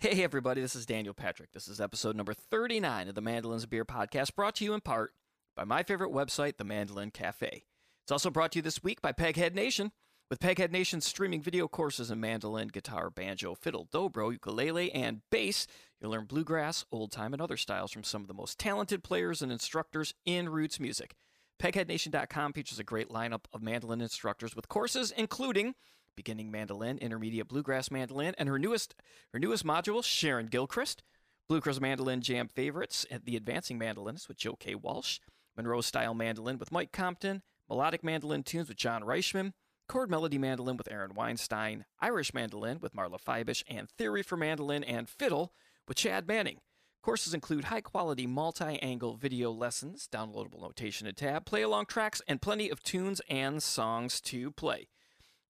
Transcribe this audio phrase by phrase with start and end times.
[0.00, 1.52] Hey, everybody, this is Daniel Patrick.
[1.52, 5.12] This is episode number 39 of the Mandolins Beer podcast, brought to you in part
[5.54, 7.64] by my favorite website, The Mandolin Cafe.
[8.04, 9.92] It's also brought to you this week by Peghead Nation.
[10.30, 15.66] With Peghead Nation's streaming video courses in mandolin, guitar, banjo, fiddle, dobro, ukulele, and bass,
[16.00, 19.42] you'll learn bluegrass, old time, and other styles from some of the most talented players
[19.42, 21.14] and instructors in roots music.
[21.60, 25.74] PegheadNation.com features a great lineup of mandolin instructors with courses including
[26.20, 28.94] beginning mandolin, intermediate bluegrass mandolin, and her newest
[29.32, 31.02] her newest module, Sharon Gilchrist,
[31.48, 34.74] Bluegrass Mandolin Jam Favorites, and the Advancing Mandolinist with Joe K.
[34.74, 35.18] Walsh,
[35.56, 37.40] Monroe Style Mandolin with Mike Compton,
[37.70, 39.54] Melodic Mandolin Tunes with John Reichman,
[39.88, 44.84] Chord Melody Mandolin with Aaron Weinstein, Irish Mandolin with Marla Fibish, and Theory for Mandolin
[44.84, 45.54] and Fiddle
[45.88, 46.58] with Chad Manning.
[47.02, 52.20] Courses include high quality multi angle video lessons, downloadable notation and tab, play along tracks,
[52.28, 54.88] and plenty of tunes and songs to play.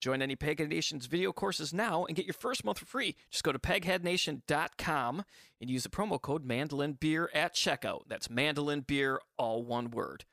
[0.00, 3.16] Join any Peghead Nation's video courses now and get your first month for free.
[3.30, 5.24] Just go to pegheadnation.com
[5.60, 8.02] and use the promo code Mandolin Beer at checkout.
[8.08, 10.24] That's Mandolin Beer, all one word.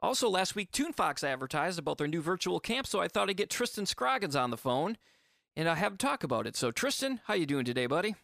[0.00, 3.50] Also, last week, TuneFox advertised about their new virtual camp, so I thought I'd get
[3.50, 4.96] Tristan Scroggins on the phone
[5.56, 6.56] and I have him talk about it.
[6.56, 8.14] So, Tristan, how you doing today, buddy?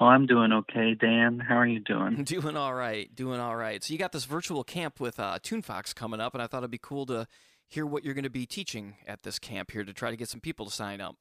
[0.00, 1.38] Oh, I'm doing okay, Dan.
[1.38, 2.24] How are you doing?
[2.24, 3.14] doing all right.
[3.14, 3.82] Doing all right.
[3.82, 6.70] So, you got this virtual camp with uh, TuneFox coming up, and I thought it'd
[6.70, 7.26] be cool to
[7.68, 10.28] hear what you're going to be teaching at this camp here to try to get
[10.28, 11.16] some people to sign up.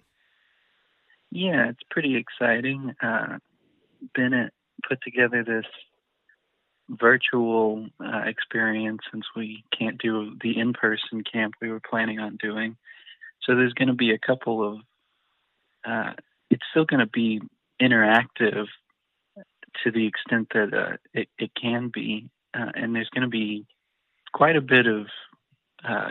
[1.32, 2.94] Yeah, it's pretty exciting.
[3.02, 3.40] Uh,
[4.14, 4.54] Bennett
[4.88, 5.66] put together this
[6.90, 12.38] virtual uh, experience since we can't do the in person camp we were planning on
[12.38, 12.78] doing.
[13.42, 14.80] So there's going to be a couple of,
[15.84, 16.14] uh,
[16.50, 17.42] it's still going to be
[17.82, 18.68] interactive
[19.84, 22.30] to the extent that uh, it, it can be.
[22.54, 23.66] Uh, and there's going to be
[24.34, 25.08] quite a bit of
[25.88, 26.10] uh,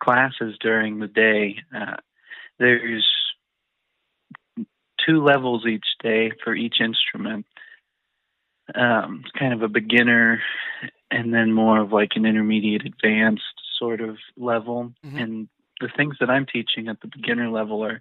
[0.00, 1.58] classes during the day.
[1.74, 1.96] Uh,
[2.58, 3.06] there's
[5.06, 7.46] two levels each day for each instrument.
[8.74, 10.40] Um, it's kind of a beginner
[11.10, 13.42] and then more of like an intermediate advanced
[13.78, 14.92] sort of level.
[15.04, 15.18] Mm-hmm.
[15.18, 15.48] And
[15.80, 18.00] the things that I'm teaching at the beginner level are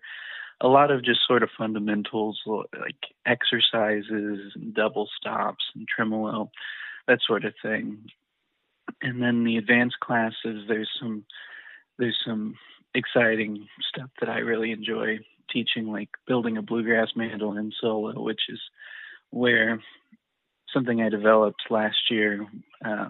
[0.62, 2.96] a lot of just sort of fundamentals like
[3.26, 6.52] exercises and double stops and tremolo,
[7.08, 8.10] that sort of thing.
[9.02, 11.24] And then the advanced classes, there's some
[12.00, 12.56] there's some
[12.96, 15.20] exciting stuff that I really enjoy
[15.52, 18.60] teaching, like building a bluegrass mandolin solo, which is
[19.30, 19.80] where
[20.74, 22.48] something I developed last year,
[22.84, 23.10] uh,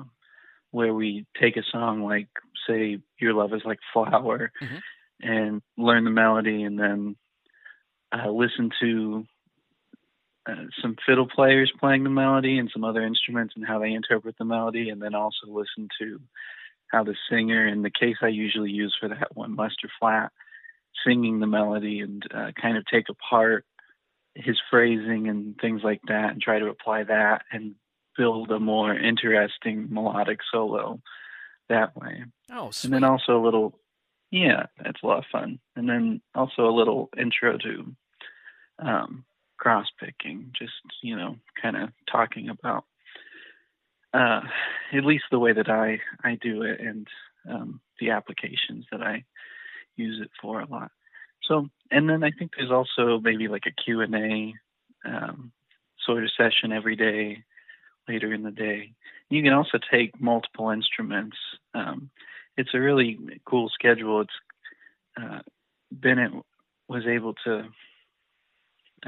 [0.72, 2.28] where we take a song like,
[2.68, 4.78] say, "Your Love Is Like Flower," mm-hmm.
[5.22, 7.16] and learn the melody, and then
[8.12, 9.26] uh, listen to
[10.48, 14.36] uh, some fiddle players playing the melody and some other instruments and how they interpret
[14.38, 16.20] the melody, and then also listen to
[16.92, 20.32] how the singer, in the case I usually use for that one, Lester Flatt,
[21.06, 23.66] singing the melody and uh, kind of take apart
[24.36, 27.76] his phrasing and things like that and try to apply that and
[28.18, 31.00] build a more interesting melodic solo
[31.70, 32.24] that way.
[32.52, 32.86] Oh, sweet.
[32.86, 33.80] And then also a little,
[34.32, 35.60] yeah, it's a lot of fun.
[35.76, 37.96] And then also a little intro to
[38.80, 39.26] um,
[39.58, 42.86] cross picking, just, you know, kind of talking about
[44.14, 44.42] uh,
[44.94, 47.08] at least the way that I I do it and
[47.50, 49.24] um, the applications that I
[49.96, 50.92] use it for a lot.
[51.44, 54.54] So, and then I think there's also maybe like a Q and A
[55.06, 55.52] um,
[56.06, 57.44] sort of session every day
[58.08, 58.94] later in the day.
[59.30, 61.38] You can also take multiple instruments.
[61.74, 62.10] Um,
[62.58, 64.22] it's a really cool schedule.
[64.22, 64.34] It's
[65.22, 65.40] uh,
[65.92, 66.32] Bennett
[66.88, 67.66] was able to.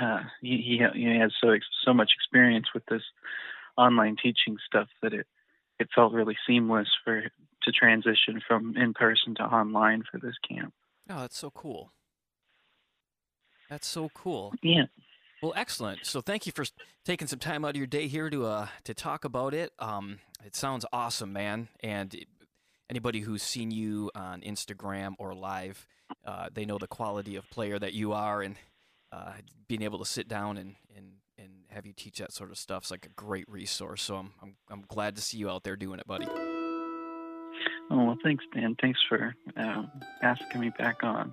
[0.02, 3.02] Uh, he, he he has so so much experience with this
[3.82, 5.28] online teaching stuff that it
[5.80, 7.24] it felt really seamless for
[7.64, 10.74] to transition from in person to online for this camp.
[11.10, 11.92] Oh, that's so cool.
[13.70, 14.54] That's so cool.
[14.62, 14.86] Yeah.
[15.42, 16.06] Well, excellent.
[16.06, 16.66] So, thank you for
[17.04, 19.72] taking some time out of your day here to uh to talk about it.
[19.80, 21.70] Um, it sounds awesome, man.
[21.82, 22.16] And
[22.90, 25.88] anybody who's seen you on Instagram or live,
[26.26, 28.56] uh, they know the quality of player that you are, and
[29.12, 29.34] uh,
[29.68, 32.86] being able to sit down and and and have you teach that sort of stuff
[32.86, 34.02] is like a great resource.
[34.02, 36.28] So I'm I'm, I'm glad to see you out there doing it, buddy.
[37.90, 38.76] Oh well, thanks, Dan.
[38.82, 39.84] Thanks for uh,
[40.22, 41.32] asking me back on.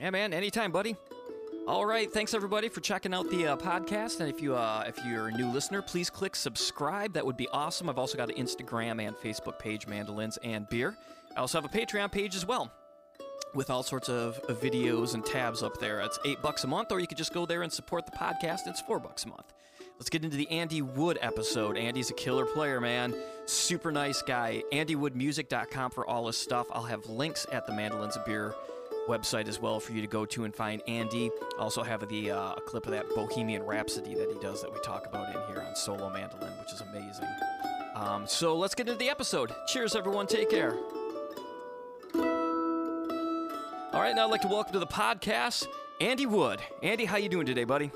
[0.00, 0.32] Yeah, man.
[0.32, 0.96] Anytime, buddy.
[1.68, 4.18] All right, thanks everybody for checking out the uh, podcast.
[4.18, 7.12] And if you uh, if you're a new listener, please click subscribe.
[7.14, 7.88] That would be awesome.
[7.88, 10.96] I've also got an Instagram and Facebook page, Mandolins and Beer.
[11.36, 12.72] I also have a Patreon page as well
[13.54, 16.00] with all sorts of, videos and tabs up there.
[16.00, 18.60] It's eight bucks a month, or you could just go there and support the podcast.
[18.66, 19.52] It's four bucks a month.
[19.98, 21.76] Let's get into the Andy Wood episode.
[21.76, 23.14] Andy's a killer player, man.
[23.46, 24.62] Super nice guy.
[24.72, 26.66] AndyWoodMusic.com for all his stuff.
[26.72, 28.54] I'll have links at the Mandolins of Beer
[29.08, 31.30] website as well for you to go to and find Andy.
[31.58, 34.80] Also have the uh, a clip of that Bohemian Rhapsody that he does that we
[34.80, 37.28] talk about in here on solo mandolin, which is amazing.
[37.94, 39.52] Um, so let's get into the episode.
[39.66, 40.26] Cheers, everyone.
[40.26, 40.76] Take care.
[43.92, 45.66] All right, now I'd like to welcome to the podcast
[46.00, 46.60] Andy Wood.
[46.82, 47.90] Andy, how you doing today, buddy?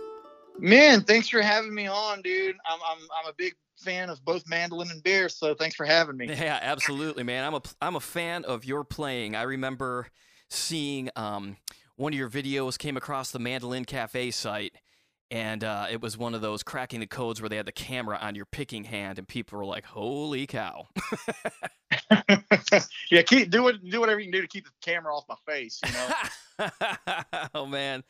[0.59, 2.55] Man, thanks for having me on, dude.
[2.71, 6.19] I'm I'm I'm a big fan of both mandolin and beer, so thanks for having
[6.19, 6.27] me.
[6.37, 7.45] Yeah, absolutely, man.
[7.45, 9.35] I'm a I'm a fan of your playing.
[9.35, 10.09] I remember
[10.51, 11.57] seeing um,
[11.97, 14.75] one of your videos came across the Mandolin Cafe site,
[15.31, 18.19] and uh, it was one of those cracking the codes where they had the camera
[18.20, 20.88] on your picking hand, and people were like, "Holy cow!"
[23.11, 25.34] yeah, keep do what do whatever you can do to keep the camera off my
[25.46, 25.81] face.
[25.84, 26.70] You know.
[27.55, 28.05] oh man,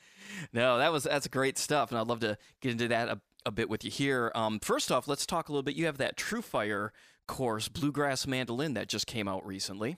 [0.52, 3.50] no, that was that's great stuff, and I'd love to get into that a, a
[3.50, 4.30] bit with you here.
[4.34, 5.74] Um, first off, let's talk a little bit.
[5.74, 6.90] You have that TrueFire
[7.26, 9.96] course, Bluegrass Mandolin, that just came out recently.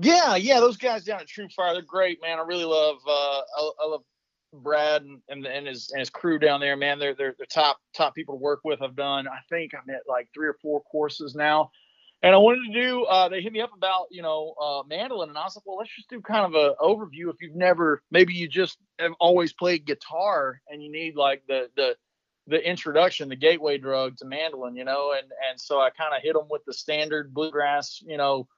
[0.00, 2.38] Yeah, yeah, those guys down at TrueFire, they're great, man.
[2.38, 4.02] I really love uh, I, I love
[4.52, 6.98] Brad and, and, his and his crew down there, man.
[6.98, 8.82] They're they're the top top people to work with.
[8.82, 11.70] I've done, I think I'm at like three or four courses now.
[12.22, 13.04] And I wanted to do.
[13.04, 15.76] Uh, they hit me up about you know uh, mandolin, and I was like, well,
[15.76, 17.30] let's just do kind of an overview.
[17.30, 21.68] If you've never, maybe you just have always played guitar, and you need like the
[21.76, 21.94] the
[22.48, 25.12] the introduction, the gateway drug to mandolin, you know.
[25.16, 28.48] And and so I kind of hit them with the standard bluegrass, you know,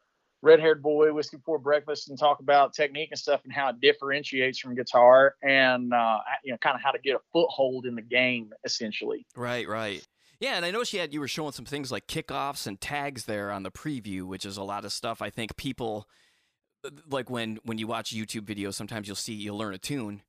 [0.43, 3.81] red haired boy whiskey before breakfast and talk about technique and stuff and how it
[3.81, 7.95] differentiates from guitar and uh, you know kind of how to get a foothold in
[7.95, 9.27] the game essentially.
[9.37, 10.07] Right right.
[10.39, 13.25] Yeah and i noticed you had you were showing some things like kickoffs and tags
[13.25, 15.21] there on the preview which is a lot of stuff.
[15.23, 16.09] I think people
[17.09, 20.23] like when when you watch youtube videos sometimes you'll see you'll learn a tune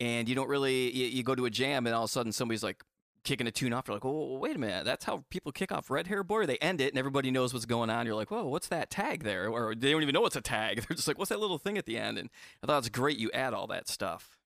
[0.00, 2.30] and you don't really you, you go to a jam and all of a sudden
[2.30, 2.84] somebody's like
[3.24, 3.88] kicking a tune off.
[3.88, 6.46] You're like, oh, wait a minute, that's how people kick off Red Hair Boy.
[6.46, 8.06] They end it, and everybody knows what's going on.
[8.06, 9.48] You're like, whoa, what's that tag there?
[9.48, 10.76] Or they don't even know it's a tag.
[10.88, 12.18] They're just like, what's that little thing at the end?
[12.18, 12.30] And
[12.62, 14.38] I thought it's great you add all that stuff.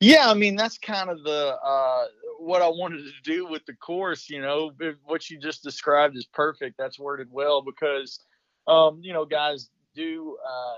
[0.00, 2.04] Yeah, I mean that's kind of the uh,
[2.38, 4.28] what I wanted to do with the course.
[4.28, 4.72] You know,
[5.04, 6.76] what you just described is perfect.
[6.76, 8.20] That's worded well because,
[8.66, 10.36] um, you know, guys do.
[10.46, 10.74] Uh,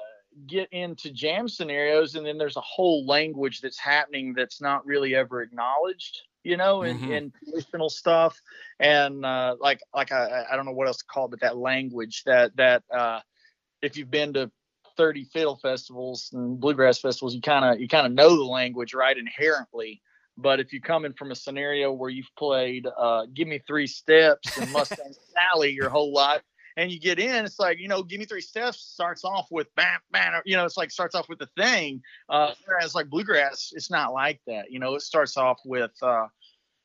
[0.47, 5.15] get into jam scenarios and then there's a whole language that's happening that's not really
[5.17, 7.13] ever acknowledged you know, and, mm-hmm.
[7.13, 8.41] and traditional stuff,
[8.79, 11.57] and uh, like like I, I don't know what else to call it, but that
[11.57, 13.21] language that that uh,
[13.83, 14.51] if you've been to
[14.97, 18.95] 30 fiddle festivals and bluegrass festivals, you kind of you kind of know the language
[18.95, 20.03] right inherently.
[20.37, 24.57] But if you're coming from a scenario where you've played uh, "Give Me Three Steps"
[24.59, 25.13] and Mustang
[25.53, 26.43] Sally your whole life,
[26.79, 29.67] and you get in, it's like you know, "Give Me Three Steps" starts off with
[29.75, 32.01] bam, bam, you know, it's like starts off with the thing.
[32.29, 34.71] Uh, whereas like bluegrass, it's not like that.
[34.71, 36.29] You know, it starts off with uh,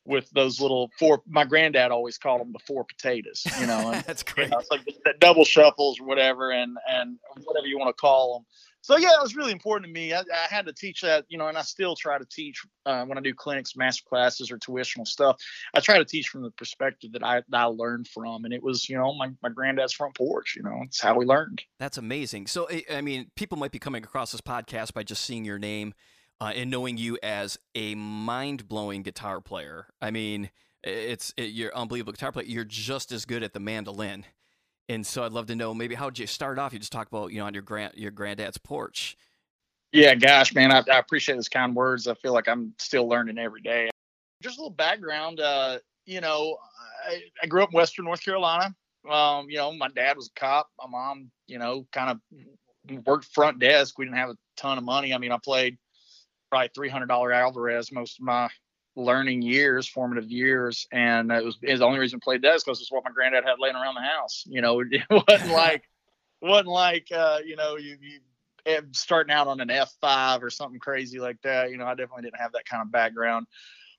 [0.03, 1.21] with those little four.
[1.27, 3.45] My granddad always called them the four potatoes.
[3.59, 4.45] You know, and, that's great.
[4.45, 7.95] You know, it's like the, the, double shuffles or whatever, and and whatever you want
[7.95, 8.45] to call them.
[8.83, 10.13] So yeah, it was really important to me.
[10.13, 13.05] I, I had to teach that, you know, and I still try to teach uh,
[13.05, 15.37] when I do clinics, master classes, or tuitional stuff.
[15.73, 18.61] I try to teach from the perspective that I that I learned from, and it
[18.61, 20.55] was, you know, my my granddad's front porch.
[20.57, 21.63] You know, it's how we learned.
[21.79, 22.47] That's amazing.
[22.47, 25.93] So I mean, people might be coming across this podcast by just seeing your name
[26.41, 29.87] uh, and knowing you as a mind blowing guitar player.
[30.01, 30.49] I mean,
[30.83, 32.45] it's it, you're unbelievable guitar player.
[32.45, 34.25] You're just as good at the mandolin.
[34.89, 36.73] And so I'd love to know maybe how did you start off?
[36.73, 39.17] You just talk about you know on your grand your granddad's porch.
[39.91, 42.07] Yeah, gosh, man, I, I appreciate those kind words.
[42.07, 43.89] I feel like I'm still learning every day.
[44.41, 45.39] Just a little background.
[45.39, 46.57] Uh, you know,
[47.07, 48.75] I, I grew up in Western North Carolina.
[49.09, 50.69] Um, you know, my dad was a cop.
[50.79, 53.97] My mom, you know, kind of worked front desk.
[53.97, 55.13] We didn't have a ton of money.
[55.13, 55.77] I mean, I played
[56.49, 58.49] probably three hundred dollar Alvarez most of my
[58.95, 62.81] learning years, formative years, and it was the only reason I played that is because
[62.81, 64.43] it's what my granddad had laying around the house.
[64.47, 65.83] You know, it wasn't like
[66.41, 68.19] wasn't like uh, you know you, you
[68.91, 71.71] starting out on an F5 or something crazy like that.
[71.71, 73.47] You know, I definitely didn't have that kind of background.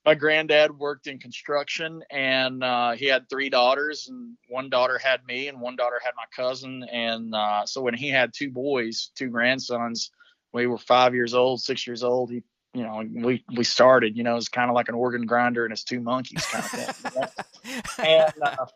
[0.04, 5.24] My granddad worked in construction and uh, he had three daughters, and one daughter had
[5.26, 6.84] me, and one daughter had my cousin.
[6.92, 10.10] And uh, so when he had two boys, two grandsons,
[10.52, 12.30] we were five years old, six years old.
[12.30, 12.42] He,
[12.74, 14.16] you know, we we started.
[14.16, 16.96] You know, it's kind of like an organ grinder and it's two monkeys kind of
[16.96, 17.24] thing.
[17.98, 18.66] and uh,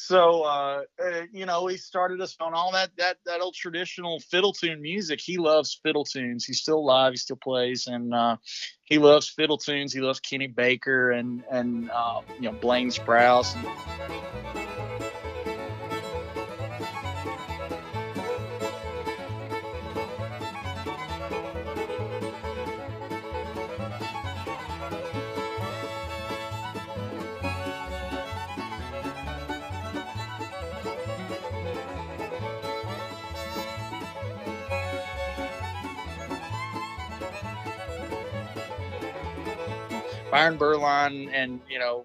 [0.00, 4.20] so, uh, uh, you know, he started us on all that that that old traditional
[4.20, 5.20] fiddle tune music.
[5.20, 6.44] He loves fiddle tunes.
[6.44, 7.14] He's still alive.
[7.14, 8.36] He still plays, and uh,
[8.84, 9.92] he loves fiddle tunes.
[9.92, 13.56] He loves Kenny Baker and and uh, you know Blaine Sprouse.
[13.56, 14.68] And,
[40.30, 42.04] Byron Berline and you know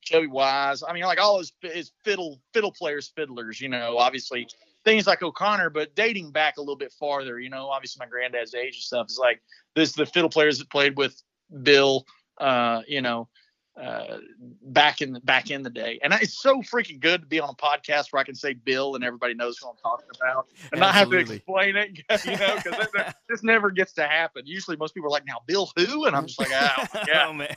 [0.00, 0.82] Chubby Wise.
[0.82, 3.60] I mean, like all his, his fiddle fiddle players, fiddlers.
[3.60, 4.48] You know, obviously
[4.84, 7.38] things like O'Connor, but dating back a little bit farther.
[7.40, 9.40] You know, obviously my granddad's age and stuff is like
[9.74, 9.92] this.
[9.92, 11.22] The fiddle players that played with
[11.62, 12.06] Bill.
[12.38, 13.28] Uh, you know,
[13.80, 14.18] uh,
[14.64, 15.98] back in the back in the day.
[16.02, 18.94] And it's so freaking good to be on a podcast where I can say Bill
[18.94, 22.56] and everybody knows who I'm talking about and not have to explain it, you know,
[22.56, 24.42] because this never gets to happen.
[24.44, 26.04] Usually most people are like, now Bill who?
[26.04, 27.26] And I'm just like, oh, yeah.
[27.28, 27.54] oh, man.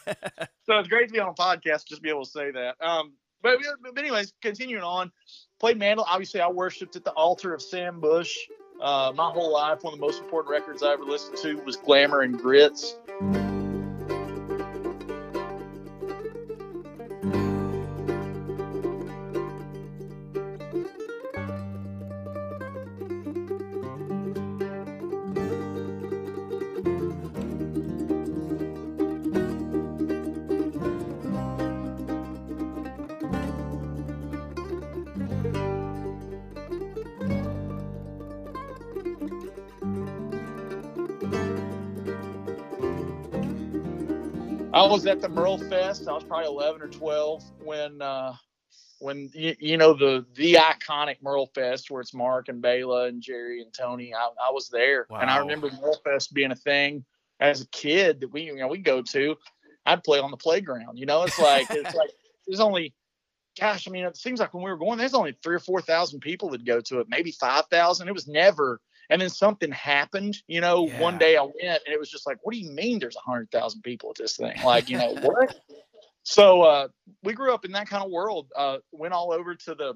[0.63, 2.75] so it's great to be on a podcast, just be able to say that.
[2.79, 5.12] Um, but, but anyways, continuing on,
[5.60, 6.05] played Mandel.
[6.07, 8.36] Obviously, I worshipped at the altar of Sam Bush.
[8.81, 11.75] Uh, my whole life, one of the most important records I ever listened to was
[11.75, 12.95] Glamour and Grits.
[44.86, 46.08] I was at the Merle Fest.
[46.08, 48.36] I was probably 11 or 12 when uh,
[49.00, 53.20] when you, you, know the the iconic Merle Fest where it's Mark and Bela and
[53.20, 54.13] Jerry and Tony.
[54.13, 55.22] I, I was there, wow.
[55.22, 57.04] and I remember Merle Fest being a thing
[57.39, 59.36] as a kid that we you know we go to.
[59.88, 61.00] I'd play on the playground.
[61.00, 62.12] You know, it's like it's like
[62.48, 62.94] there's only
[63.60, 65.82] gosh, I mean, it seems like when we were going, there's only three or four
[65.82, 68.08] thousand people that go to it, maybe five thousand.
[68.08, 71.00] It was never and then something happened, you know, yeah.
[71.00, 73.29] one day I went and it was just like, what do you mean there's a
[73.29, 74.53] hundred thousand people at this thing?
[74.63, 75.55] Like, you know, what?
[76.24, 76.88] So uh,
[77.24, 78.47] we grew up in that kind of world.
[78.55, 79.93] Uh, went all over to the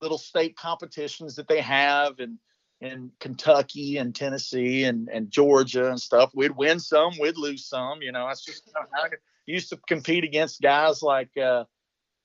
[0.00, 2.38] little state competitions that they have and
[2.82, 6.32] in Kentucky and Tennessee and, and Georgia and stuff.
[6.34, 8.02] We'd win some, we'd lose some.
[8.02, 9.08] You know, that's just how I
[9.46, 11.64] used to compete against guys like uh,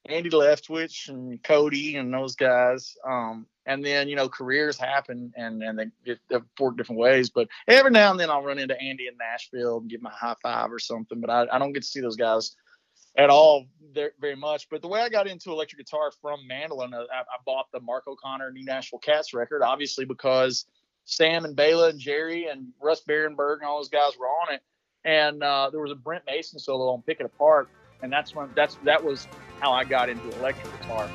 [0.08, 2.96] Andy Leftwich and Cody and those guys.
[3.06, 7.30] Um, and then you know careers happen and and they get different ways.
[7.30, 10.36] But every now and then I'll run into Andy in Nashville and give my high
[10.42, 11.20] five or something.
[11.20, 12.56] But I, I don't get to see those guys
[13.18, 14.70] at all there, very much.
[14.70, 18.08] But the way I got into electric guitar from mandolin, I, I bought the Mark
[18.08, 20.66] O'Connor New Nashville Cats record, obviously because
[21.06, 24.62] Sam and Bela and Jerry and Russ Barenberg and all those guys were on it.
[25.04, 27.70] And uh, there was a Brent Mason solo on Pick It Apart,
[28.01, 29.27] and that's when that's that was
[29.60, 31.10] how I got into electric guitar.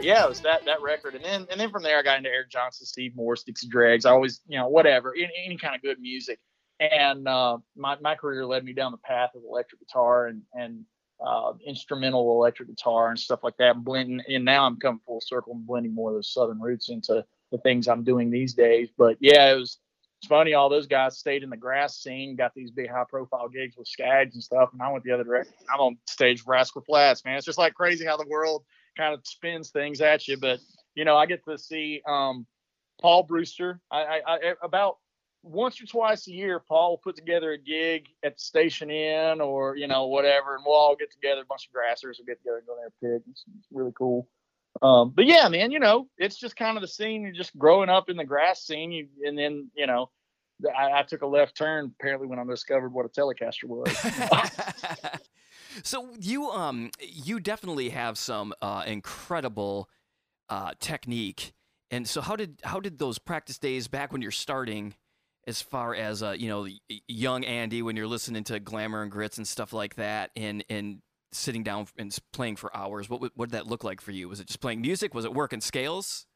[0.00, 2.30] Yeah, it was that that record, and then and then from there I got into
[2.30, 4.04] Eric Johnson, Steve Morse, Dixie Dregs.
[4.04, 6.38] I always you know whatever any, any kind of good music,
[6.80, 10.84] and uh, my my career led me down the path of electric guitar and and
[11.24, 13.76] uh, instrumental electric guitar and stuff like that.
[13.76, 16.88] And blending, and now I'm coming full circle and blending more of those southern roots
[16.88, 18.88] into the things I'm doing these days.
[18.96, 19.78] But yeah, it was
[20.20, 20.54] it's funny.
[20.54, 23.86] All those guys stayed in the grass scene, got these big high profile gigs with
[23.86, 25.54] Skaggs and stuff, and I went the other direction.
[25.72, 27.36] I'm on stage Rascal Flatts, man.
[27.36, 28.64] It's just like crazy how the world
[28.98, 30.36] kind of spins things at you.
[30.36, 30.60] But
[30.94, 32.46] you know, I get to see um,
[33.00, 33.80] Paul Brewster.
[33.90, 34.98] I, I, I, about
[35.42, 39.40] once or twice a year, Paul will put together a gig at the Station Inn
[39.40, 41.42] or you know whatever, and we'll all get together.
[41.42, 43.22] A bunch of grassers will get together and go there pig.
[43.30, 44.28] It's, it's really cool.
[44.82, 47.22] Um, but yeah, man, you know, it's just kind of the scene.
[47.22, 50.10] You're just growing up in the grass scene, you, and then you know,
[50.76, 53.94] I, I, took a left turn apparently when I discovered what a Telecaster was.
[55.82, 59.88] So you um you definitely have some uh, incredible
[60.48, 61.52] uh, technique.
[61.90, 64.94] And so how did how did those practice days back when you're starting,
[65.46, 66.66] as far as uh, you know,
[67.06, 71.00] young Andy when you're listening to Glamour and Grits and stuff like that, and and
[71.32, 74.28] sitting down and playing for hours, what what did that look like for you?
[74.28, 75.14] Was it just playing music?
[75.14, 76.26] Was it working scales?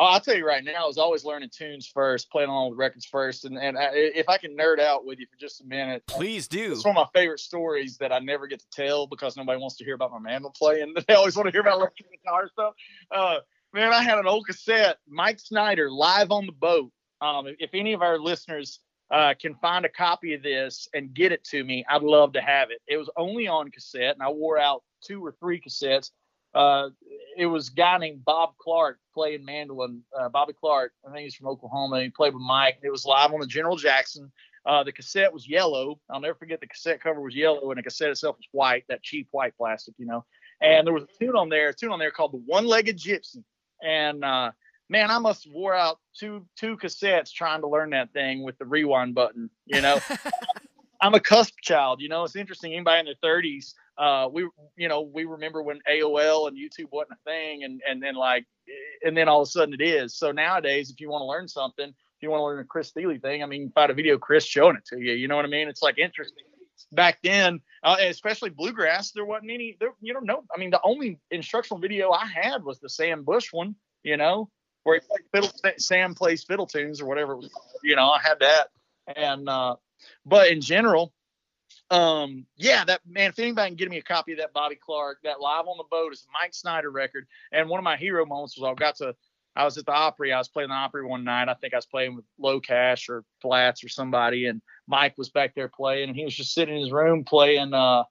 [0.00, 2.76] Oh, I'll tell you right now, I was always learning tunes first, playing on the
[2.76, 3.44] records first.
[3.44, 6.48] And, and I, if I can nerd out with you for just a minute, please
[6.48, 6.72] do.
[6.72, 9.76] It's one of my favorite stories that I never get to tell because nobody wants
[9.76, 10.94] to hear about my mandolin playing.
[11.06, 12.72] They always want to hear about electric guitar stuff.
[13.10, 13.40] Uh,
[13.74, 16.90] man, I had an old cassette, Mike Snider, live on the boat.
[17.20, 18.80] Um, if any of our listeners
[19.10, 22.40] uh, can find a copy of this and get it to me, I'd love to
[22.40, 22.78] have it.
[22.88, 26.10] It was only on cassette, and I wore out two or three cassettes
[26.54, 26.88] uh,
[27.36, 30.02] it was a guy named Bob Clark playing mandolin.
[30.18, 32.02] Uh, Bobby Clark, I think he's from Oklahoma.
[32.02, 32.78] He played with Mike.
[32.82, 34.30] It was live on the General Jackson.
[34.66, 35.98] Uh, the cassette was yellow.
[36.10, 39.02] I'll never forget the cassette cover was yellow and the cassette itself was white, that
[39.02, 40.24] cheap white plastic, you know.
[40.60, 43.42] And there was a tune on there, a tune on there called the One-Legged Gypsy.
[43.82, 44.50] And uh,
[44.90, 48.58] man, I must have wore out two two cassettes trying to learn that thing with
[48.58, 49.98] the rewind button, you know.
[51.02, 52.24] I'm a cusp child, you know.
[52.24, 52.74] It's interesting.
[52.74, 57.12] Anybody in their 30s, uh, we, you know, we remember when AOL and YouTube wasn't
[57.12, 58.44] a thing, and and then like,
[59.04, 60.16] and then all of a sudden it is.
[60.16, 62.90] So nowadays, if you want to learn something, if you want to learn a Chris
[62.92, 65.12] Thile thing, I mean, find a video Chris showing it to you.
[65.12, 65.68] You know what I mean?
[65.68, 66.44] It's like interesting.
[66.92, 69.76] Back then, uh, especially bluegrass, there wasn't any.
[69.80, 70.44] There, you know, no.
[70.54, 73.74] I mean, the only instructional video I had was the Sam Bush one.
[74.02, 74.50] You know,
[74.84, 77.38] where it's like fiddle, Sam plays fiddle tunes or whatever.
[77.82, 78.68] You know, I had that,
[79.14, 79.76] and uh,
[80.24, 81.12] but in general,
[81.90, 85.18] um, yeah, that man, if anybody can get me a copy of that Bobby Clark,
[85.24, 87.26] that live on the boat is Mike Snider record.
[87.52, 89.14] And one of my hero moments was I got to,
[89.56, 90.32] I was at the Opry.
[90.32, 91.48] I was playing the Opry one night.
[91.48, 95.54] I think I was playing with LoCash or Flatts or somebody, and Mike was back
[95.54, 98.04] there playing, and he was just sitting in his room playing, uh,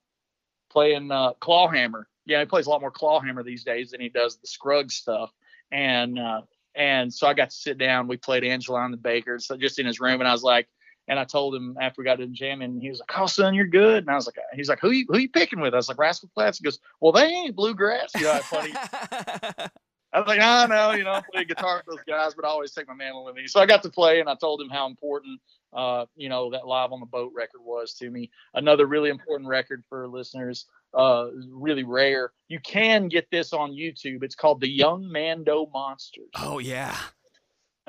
[0.69, 2.07] playing uh, Clawhammer.
[2.25, 5.31] Yeah, he plays a lot more Clawhammer these days than he does the Scruggs stuff.
[5.71, 6.41] And uh,
[6.75, 8.07] and so I got to sit down.
[8.07, 10.67] We played Angela and the Bakers, so just in his room, and I was like,
[11.09, 13.65] and I told him after we got done jamming, he was like, "Oh, son, you're
[13.65, 15.89] good." And I was like, "He's like, who you, who you picking with?" I was
[15.89, 18.71] like, "Rascal Flatts." He goes, "Well, they ain't bluegrass." You know, funny.
[20.13, 22.49] I was like, "I know, you know, I play guitar with those guys, but I
[22.49, 24.69] always take my mandolin with me." So I got to play, and I told him
[24.69, 25.41] how important,
[25.73, 28.29] uh, you know, that live on the boat record was to me.
[28.53, 30.67] Another really important record for listeners.
[30.93, 32.31] Uh, really rare.
[32.47, 34.23] You can get this on YouTube.
[34.23, 36.29] It's called the Young Mando Monsters.
[36.35, 36.95] Oh yeah.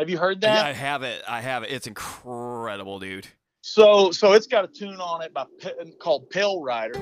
[0.01, 0.55] Have you heard that?
[0.55, 1.23] Yeah, I have it.
[1.29, 1.71] I have it.
[1.71, 3.27] It's incredible, dude.
[3.61, 5.45] So, so it's got a tune on it by
[5.99, 6.99] called Pale Rider.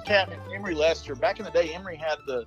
[0.00, 1.14] Cat named Emory Lester.
[1.14, 2.44] Back in the day, Emory had the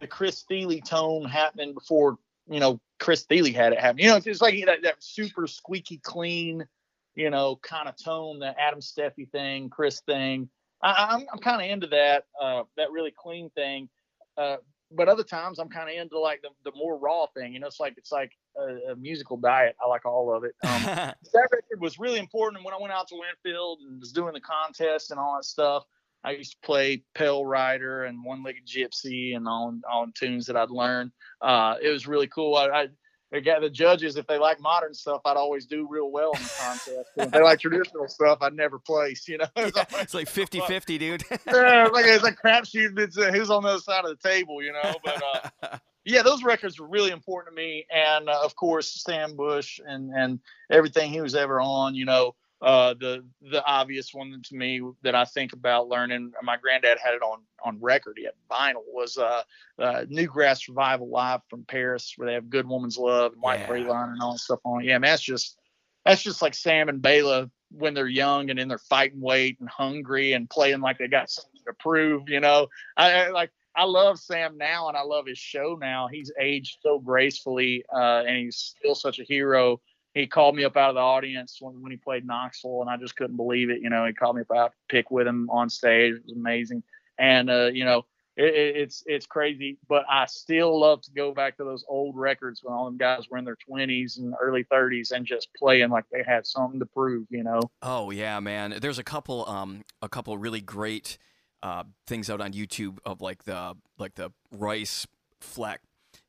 [0.00, 3.98] the Chris Thile tone happening before you know Chris Thile had it happen.
[3.98, 6.66] You know, it's, it's like that, that super squeaky clean,
[7.14, 10.48] you know, kind of tone, the Adam Steffey thing, Chris thing.
[10.82, 13.88] I, am I'm, I'm kind of into that uh, that really clean thing.
[14.36, 14.56] Uh,
[14.92, 17.52] but other times I'm kind of into like the, the more raw thing.
[17.52, 19.76] You know, it's like it's like a, a musical diet.
[19.82, 20.54] I like all of it.
[20.64, 22.64] Um, that record was really important.
[22.64, 25.84] When I went out to Winfield and was doing the contest and all that stuff,
[26.24, 30.56] I used to play Pale Rider and One Legged Gypsy and on on tunes that
[30.56, 31.12] I'd learned.
[31.40, 32.56] Uh, it was really cool.
[32.56, 32.88] I,
[33.32, 36.42] I got the judges if they like modern stuff, I'd always do real well in
[36.42, 37.10] the contest.
[37.16, 39.28] if they like traditional stuff, I'd never place.
[39.28, 41.24] You know, it's, yeah, like, it's like 50-50, dude.
[41.30, 42.98] yeah, it's like it's like crapshoot.
[42.98, 44.94] It's uh, who's on the other side of the table, you know.
[45.04, 45.22] But
[45.62, 49.78] uh, yeah, those records were really important to me, and uh, of course Sam Bush
[49.86, 51.94] and and everything he was ever on.
[51.94, 56.32] You know, uh, the the obvious one to me that I think about learning.
[56.42, 58.18] My granddad had it on on record.
[58.18, 58.82] He had vinyl.
[58.86, 59.42] Was uh,
[59.78, 63.88] uh, Newgrass Revival live from Paris, where they have "Good Woman's Love" and "White yeah.
[63.88, 64.84] Line" and all that stuff on.
[64.84, 65.58] Yeah, man, that's just
[66.04, 69.68] that's just like Sam and Bela when they're young and in their fighting weight and
[69.68, 72.28] hungry and playing like they got something to prove.
[72.28, 73.50] You know, I, I like.
[73.76, 76.08] I love Sam now and I love his show now.
[76.08, 79.80] He's aged so gracefully uh, and he's still such a hero
[80.14, 82.96] he called me up out of the audience when, when he played Knoxville, and I
[82.96, 83.80] just couldn't believe it.
[83.80, 86.14] You know, he called me up out to pick with him on stage.
[86.14, 86.82] It was amazing,
[87.18, 89.78] and uh, you know, it, it's it's crazy.
[89.88, 93.28] But I still love to go back to those old records when all them guys
[93.30, 96.86] were in their 20s and early 30s and just playing like they had something to
[96.86, 97.26] prove.
[97.30, 97.60] You know.
[97.82, 98.78] Oh yeah, man.
[98.80, 101.18] There's a couple um a couple really great
[101.62, 105.06] uh, things out on YouTube of like the like the Rice
[105.40, 105.80] Fleck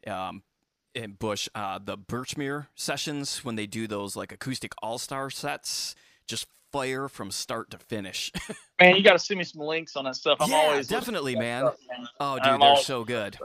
[0.07, 0.43] um,
[0.93, 5.95] in Bush, uh, the Birchmere sessions when they do those like acoustic all star sets,
[6.27, 8.31] just fire from start to finish.
[8.81, 10.37] man, you got to send me some links on that stuff.
[10.39, 11.63] I'm yeah, always definitely, man.
[11.63, 12.07] Stuff, man.
[12.19, 13.37] Oh, dude, I'm they're always, so good.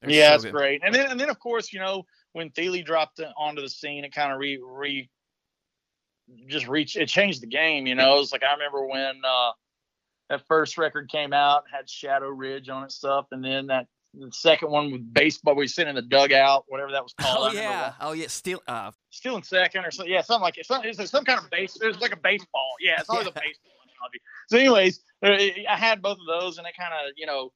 [0.00, 0.52] They're yeah, so that's good.
[0.52, 0.82] great.
[0.84, 4.14] And then, and then of course, you know, when Thile dropped onto the scene, it
[4.14, 5.08] kind of re re
[6.48, 6.96] just reached.
[6.96, 7.86] It changed the game.
[7.86, 9.20] You know, it's like I remember when.
[9.24, 9.52] uh
[10.30, 13.86] that first record came out had Shadow Ridge on it stuff, and then that
[14.18, 17.50] the second one with baseball, we sit in the dugout, whatever that was called.
[17.50, 20.04] Oh yeah, oh yeah, still uh, Stealing Second or so.
[20.04, 20.66] Yeah, something like it.
[20.66, 21.76] Some, it's some kind of base.
[21.80, 22.74] It's like a baseball.
[22.80, 23.30] Yeah, it's always yeah.
[23.30, 24.20] a baseball analogy.
[24.48, 25.00] So, anyways,
[25.68, 27.52] I had both of those, and it kind of, you know,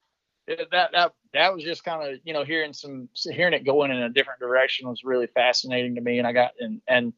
[0.47, 3.99] that that that was just kind of, you know, hearing some hearing it going in
[3.99, 7.13] a different direction was really fascinating to me, and I got and and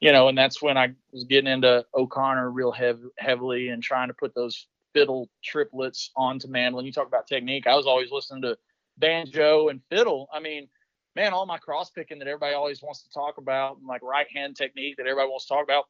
[0.00, 4.08] you know, and that's when I was getting into O'Connor real hev- heavily and trying
[4.08, 6.86] to put those fiddle triplets onto mandolin.
[6.86, 7.66] You talk about technique.
[7.66, 8.58] I was always listening to
[9.02, 10.28] banjo and fiddle.
[10.32, 10.68] I mean,
[11.14, 14.26] man, all my cross picking that everybody always wants to talk about, and like right
[14.34, 15.84] hand technique that everybody wants to talk about,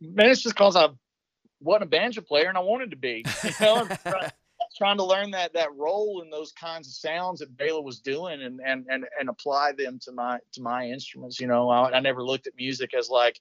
[0.00, 0.88] man, it's just because I
[1.60, 3.24] wasn't a banjo player and I wanted to be.
[3.44, 4.30] You know, trying,
[4.76, 8.42] trying to learn that that role in those kinds of sounds that Bela was doing
[8.42, 11.38] and and and and apply them to my to my instruments.
[11.38, 13.40] You know, I, I never looked at music as like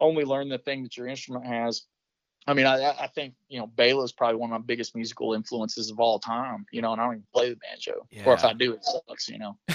[0.00, 1.82] only learn the thing that your instrument has.
[2.46, 5.34] I mean, I, I think you know Bela is probably one of my biggest musical
[5.34, 6.66] influences of all time.
[6.72, 8.24] You know, and I don't even play the banjo, yeah.
[8.24, 9.28] or if I do, it sucks.
[9.28, 9.56] You know.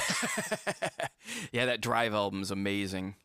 [1.51, 3.15] yeah, that Drive album is amazing.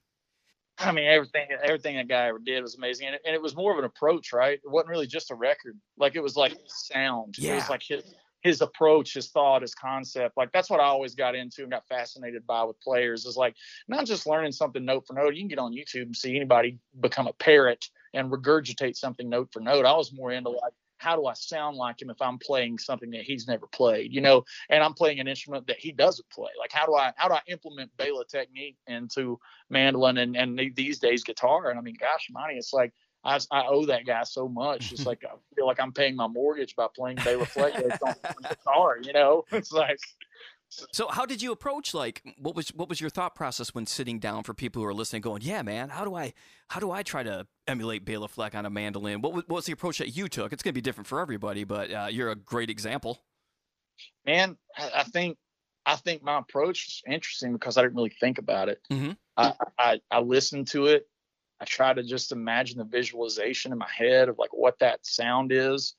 [0.79, 3.57] I mean, everything everything that guy ever did was amazing, and it, and it was
[3.57, 4.61] more of an approach, right?
[4.63, 5.79] It wasn't really just a record.
[5.99, 7.37] Like it was like sound.
[7.39, 7.53] Yeah.
[7.53, 10.37] It was like his his approach, his thought, his concept.
[10.37, 13.55] Like that's what I always got into and got fascinated by with players is like
[13.89, 15.35] not just learning something note for note.
[15.35, 19.51] You can get on YouTube and see anybody become a parrot and regurgitate something note
[19.53, 19.87] for note.
[19.87, 23.11] I was more into like how do I sound like him if I'm playing something
[23.13, 26.51] that he's never played, you know, and I'm playing an instrument that he doesn't play.
[26.59, 29.39] Like how do I how do I implement Bela technique into
[29.71, 31.71] mandolin and and these days guitar?
[31.71, 32.93] And I mean, gosh, money, it's like
[33.25, 34.93] I, I owe that guy so much.
[34.93, 38.15] It's like I feel like I'm paying my mortgage by playing Bela Fleck on
[38.49, 39.45] guitar, you know.
[39.53, 40.01] It's like
[40.71, 44.19] so how did you approach like what was what was your thought process when sitting
[44.19, 46.33] down for people who are listening going, "Yeah, man, how do I
[46.69, 49.67] how do I try to emulate Bela Fleck on a mandolin?" What was, what was
[49.67, 50.53] the approach that you took?
[50.53, 53.21] It's going to be different for everybody, but uh, you're a great example.
[54.25, 55.39] Man, I think
[55.87, 58.81] I think my approach is interesting because I didn't really think about it.
[58.93, 59.13] Mm-hmm.
[59.37, 61.09] I, I I listened to it.
[61.61, 65.53] I try to just imagine the visualization in my head of like what that sound
[65.53, 65.95] is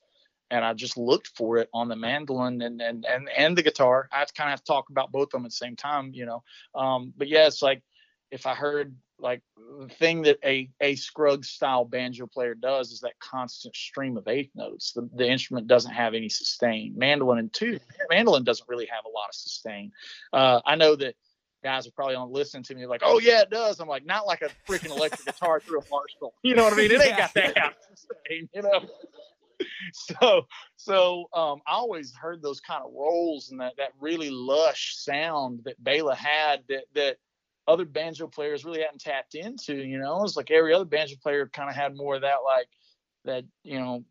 [0.50, 4.08] and I just looked for it on the mandolin and and and, and the guitar.
[4.12, 6.26] I kind of have to talk about both of them at the same time, you
[6.26, 6.42] know.
[6.74, 7.82] Um, but yeah, it's like
[8.30, 13.00] if I heard like the thing that a a Scruggs style banjo player does is
[13.00, 14.92] that constant stream of eighth notes.
[14.92, 16.94] The, the instrument doesn't have any sustain.
[16.96, 17.78] Mandolin and two
[18.10, 19.92] mandolin doesn't really have a lot of sustain.
[20.32, 21.14] Uh, I know that
[21.62, 23.80] guys are probably on listening to me like, oh yeah, it does.
[23.80, 26.34] I'm like, not like a freaking electric guitar through a Marshall.
[26.42, 26.90] You know what I mean?
[26.90, 28.80] It ain't got that sustain, you know.
[29.94, 30.46] so
[30.76, 35.60] so um, I always heard those kind of rolls and that that really lush sound
[35.64, 37.16] that Bela had that that
[37.68, 39.76] other banjo players really hadn't tapped into.
[39.76, 42.68] You know, it's like every other banjo player kind of had more of that like
[43.24, 44.04] that you know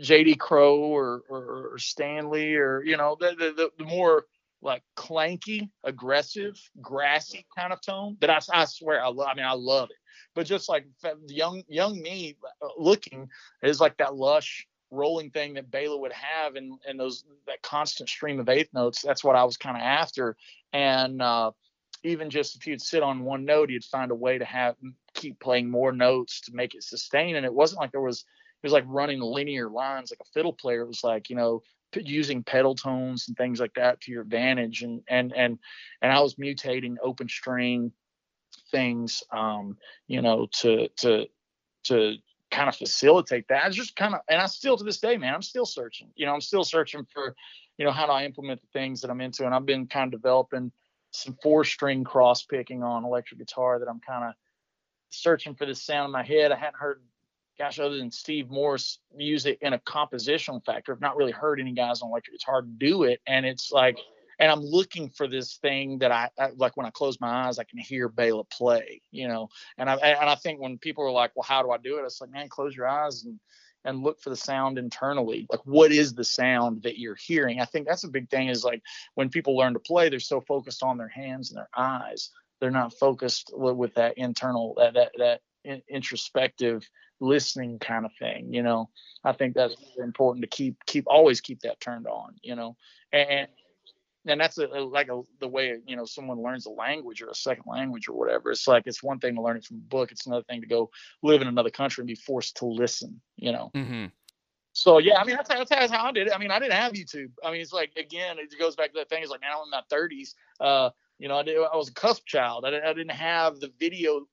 [0.00, 0.34] J.D.
[0.36, 4.24] Crowe or, or, or Stanley or you know the, the the more
[4.62, 9.28] like clanky, aggressive, grassy kind of tone that I, I swear I love.
[9.32, 9.96] I mean, I love it.
[10.34, 10.86] But just like
[11.28, 13.28] young young me uh, looking
[13.62, 18.08] is like that lush rolling thing that Bela would have and and those that constant
[18.08, 19.02] stream of eighth notes.
[19.02, 20.36] That's what I was kind of after.
[20.72, 21.52] And uh,
[22.02, 24.76] even just if you'd sit on one note, you'd find a way to have
[25.14, 27.36] keep playing more notes to make it sustain.
[27.36, 30.52] And it wasn't like there was it was like running linear lines like a fiddle
[30.52, 30.82] player.
[30.82, 31.62] It was like you know
[31.94, 34.82] using pedal tones and things like that to your advantage.
[34.82, 35.58] And and and
[36.02, 37.92] and I was mutating open string
[38.70, 39.76] things, um,
[40.06, 41.26] you know, to to
[41.84, 42.16] to
[42.50, 43.64] kind of facilitate that.
[43.64, 46.08] I just kind of, and I still to this day, man, I'm still searching.
[46.16, 47.34] You know, I'm still searching for,
[47.78, 50.12] you know, how do I implement the things that I'm into, and I've been kind
[50.12, 50.72] of developing
[51.12, 54.34] some four string cross picking on electric guitar that I'm kind of
[55.10, 56.52] searching for the sound in my head.
[56.52, 57.02] I hadn't heard,
[57.58, 60.92] gosh, other than Steve Morse music in a compositional factor.
[60.92, 63.98] I've not really heard any guys on electric guitar do it, and it's like
[64.40, 67.58] and I'm looking for this thing that I, I, like when I close my eyes,
[67.58, 69.50] I can hear Bela play, you know.
[69.76, 72.04] And I and I think when people are like, well, how do I do it?
[72.04, 73.38] It's like, man, close your eyes and
[73.84, 75.46] and look for the sound internally.
[75.50, 77.60] Like, what is the sound that you're hearing?
[77.60, 78.48] I think that's a big thing.
[78.48, 78.82] Is like
[79.14, 82.70] when people learn to play, they're so focused on their hands and their eyes, they're
[82.70, 85.40] not focused with that internal that that that
[85.90, 86.88] introspective
[87.22, 88.88] listening kind of thing you know
[89.24, 92.74] i think that's important to keep keep always keep that turned on you know
[93.12, 93.46] and,
[94.26, 97.28] and that's a, a like a, the way you know someone learns a language or
[97.28, 99.88] a second language or whatever it's like it's one thing to learn it from a
[99.88, 100.90] book it's another thing to go
[101.22, 103.70] live in another country and be forced to listen you know?
[103.74, 104.06] Mm-hmm.
[104.72, 106.32] so yeah i mean that's, that's, that's, how i did it.
[106.34, 107.30] I mean i didn't have youtube.
[107.44, 109.64] I mean it's like again it goes back to that thing it's like now i'm
[109.64, 112.64] in my 30s uh you know i, did, I was a cusp child.
[112.64, 114.26] I, I didn't have the video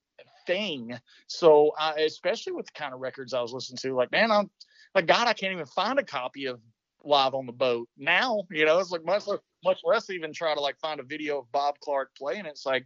[0.46, 0.98] thing.
[1.28, 4.50] So I, especially with the kind of records i was listening to like man i'm
[4.96, 6.60] like god i can't even find a copy of
[7.08, 7.90] live on the boat.
[7.98, 9.28] Now, you know, it's like much
[9.64, 12.46] much less even try to like find a video of Bob Clark playing.
[12.46, 12.86] It's like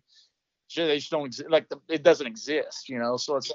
[0.75, 1.49] they just don't exist.
[1.49, 3.17] Like the, it doesn't exist, you know.
[3.17, 3.51] So it's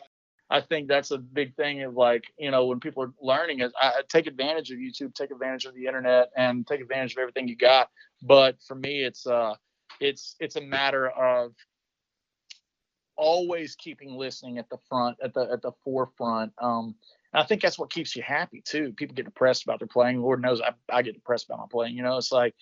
[0.48, 3.72] I think that's a big thing of like you know when people are learning is
[3.80, 7.48] I, take advantage of YouTube, take advantage of the internet, and take advantage of everything
[7.48, 7.88] you got.
[8.22, 9.54] But for me, it's uh
[10.00, 11.52] it's it's a matter of
[13.16, 16.52] always keeping listening at the front, at the at the forefront.
[16.60, 16.94] Um,
[17.32, 18.92] I think that's what keeps you happy too.
[18.96, 20.22] People get depressed about their playing.
[20.22, 21.96] Lord knows I, I get depressed about my playing.
[21.96, 22.54] You know, it's like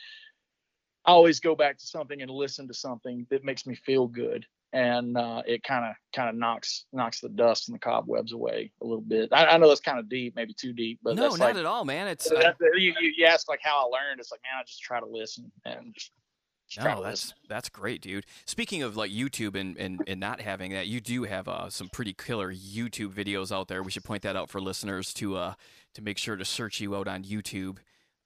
[1.07, 4.47] I always go back to something and listen to something that makes me feel good
[4.75, 8.73] and uh, it kind of kind of knocks knocks the dust and the cobwebs away
[8.83, 9.29] a little bit.
[9.33, 11.65] I, I know that's kind of deep, maybe too deep, but no, not like, at
[11.65, 12.09] all, man.
[12.09, 14.19] It's uh, you, you ask like how I learned.
[14.19, 15.95] It's like man, I just try to listen and.
[15.95, 16.11] Just,
[16.79, 17.37] no, that's listen.
[17.47, 18.25] that's great, dude.
[18.47, 21.91] Speaking of like YouTube and, and, and not having that, you do have uh, some
[21.91, 23.83] pretty killer YouTube videos out there.
[23.83, 25.55] We should point that out for listeners to uh
[25.93, 27.77] to make sure to search you out on YouTube.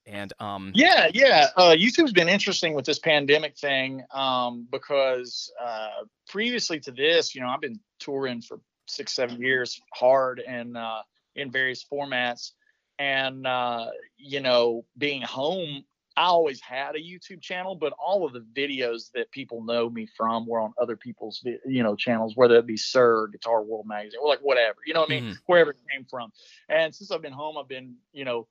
[0.09, 6.05] And um, yeah, yeah, uh, YouTube's been interesting with this pandemic thing um, because uh,
[6.29, 11.03] previously to this, you know, I've been touring for six, seven years hard and uh,
[11.37, 12.53] in various formats,
[12.99, 15.85] and uh, you know, being home,
[16.17, 20.09] I always had a YouTube channel, but all of the videos that people know me
[20.17, 24.21] from were on other people's, you know, channels, whether it be Sir, Guitar World Magazine,
[24.23, 25.43] or like whatever, you know what I mean, mm-hmm.
[25.47, 26.33] wherever it came from.
[26.71, 28.49] And since I've been home, I've been, you know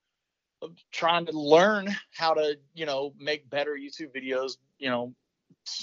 [0.91, 5.13] trying to learn how to you know make better youtube videos you know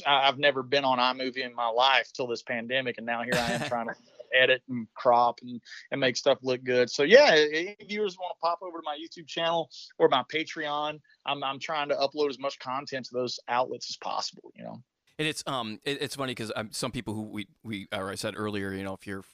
[0.06, 3.52] i've never been on imovie in my life till this pandemic and now here i
[3.52, 3.94] am trying to
[4.34, 5.60] edit and crop and,
[5.90, 6.90] and make stuff look good.
[6.90, 11.00] So yeah if viewers want to pop over to my youtube channel or my patreon
[11.24, 14.82] i'm, I'm trying to upload as much content to those outlets as possible you know?
[15.18, 18.16] And it's um it, it's funny because um, some people who we we or i
[18.16, 19.24] said earlier you know if you're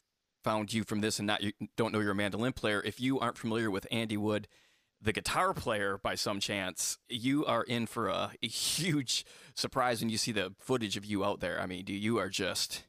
[0.45, 3.19] found you from this and not you don't know you're a mandolin player if you
[3.19, 4.49] aren't familiar with andy wood
[5.03, 10.11] the guitar player by some chance, you are in for a, a, huge surprise when
[10.11, 11.61] you see the footage of you out there.
[11.61, 12.85] I mean, you are just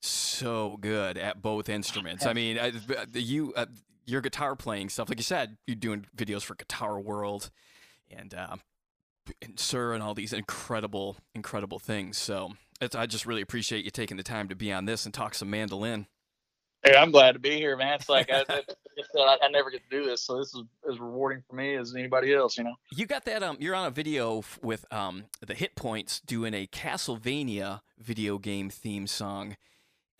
[0.00, 2.26] so good at both instruments.
[2.26, 2.58] I mean,
[3.12, 3.66] you uh,
[4.06, 7.50] your guitar playing stuff, like you said, you're doing videos for Guitar World
[8.10, 8.56] and uh,
[9.42, 12.16] and Sir and all these incredible, incredible things.
[12.18, 12.52] So
[12.94, 15.50] I just really appreciate you taking the time to be on this and talk some
[15.50, 16.06] mandolin.
[16.86, 17.94] Hey, I'm glad to be here, man.
[17.94, 18.62] It's like I, I,
[19.42, 22.32] I, never get to do this, so this is as rewarding for me as anybody
[22.32, 22.56] else.
[22.56, 22.74] You know.
[22.92, 23.42] You got that?
[23.42, 28.70] Um, you're on a video with um the Hit Points doing a Castlevania video game
[28.70, 29.56] theme song,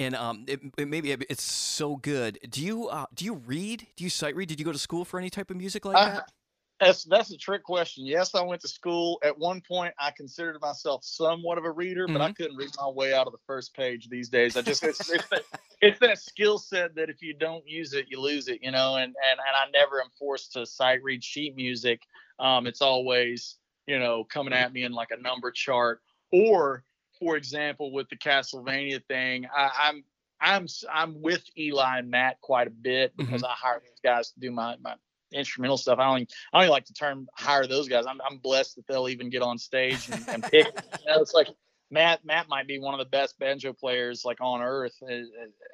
[0.00, 2.40] and um, it, it maybe it's so good.
[2.50, 3.86] Do you uh do you read?
[3.96, 4.48] Do you sight read?
[4.48, 6.32] Did you go to school for any type of music like that?
[6.78, 8.04] That's that's a trick question.
[8.04, 9.18] Yes, I went to school.
[9.24, 12.12] At one point, I considered myself somewhat of a reader, mm-hmm.
[12.12, 12.34] but I mm-hmm.
[12.34, 14.58] couldn't read my way out of the first page these days.
[14.58, 18.20] I just it's, it's that, that skill set that if you don't use it, you
[18.20, 18.62] lose it.
[18.62, 22.02] You know, and and and I never am forced to sight read sheet music.
[22.38, 26.84] Um, it's always you know coming at me in like a number chart, or
[27.18, 30.04] for example, with the Castlevania thing, I, I'm
[30.40, 33.50] I'm I'm with Eli and Matt quite a bit because mm-hmm.
[33.50, 34.94] I hire these guys to do my my
[35.32, 35.98] instrumental stuff.
[35.98, 38.04] I don't I don't like to term hire those guys.
[38.06, 40.66] I'm I'm blessed that they'll even get on stage and, and pick.
[41.00, 41.48] you know, it's like
[41.90, 45.24] Matt Matt might be one of the best banjo players like on earth at,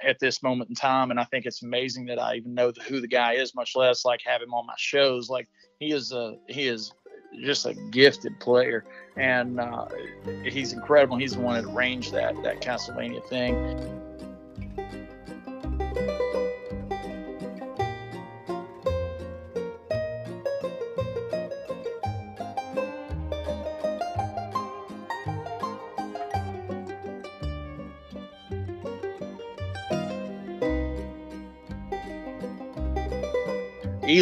[0.03, 2.83] at, this moment in time, and I think it's amazing that I even know the,
[2.83, 5.31] who the guy is, much less like have him on my shows.
[5.31, 6.93] Like he is a he is
[7.41, 8.85] just a gifted player,
[9.17, 9.87] and uh,
[10.45, 11.17] he's incredible.
[11.17, 13.57] He's the one that arranged that that Castlevania thing.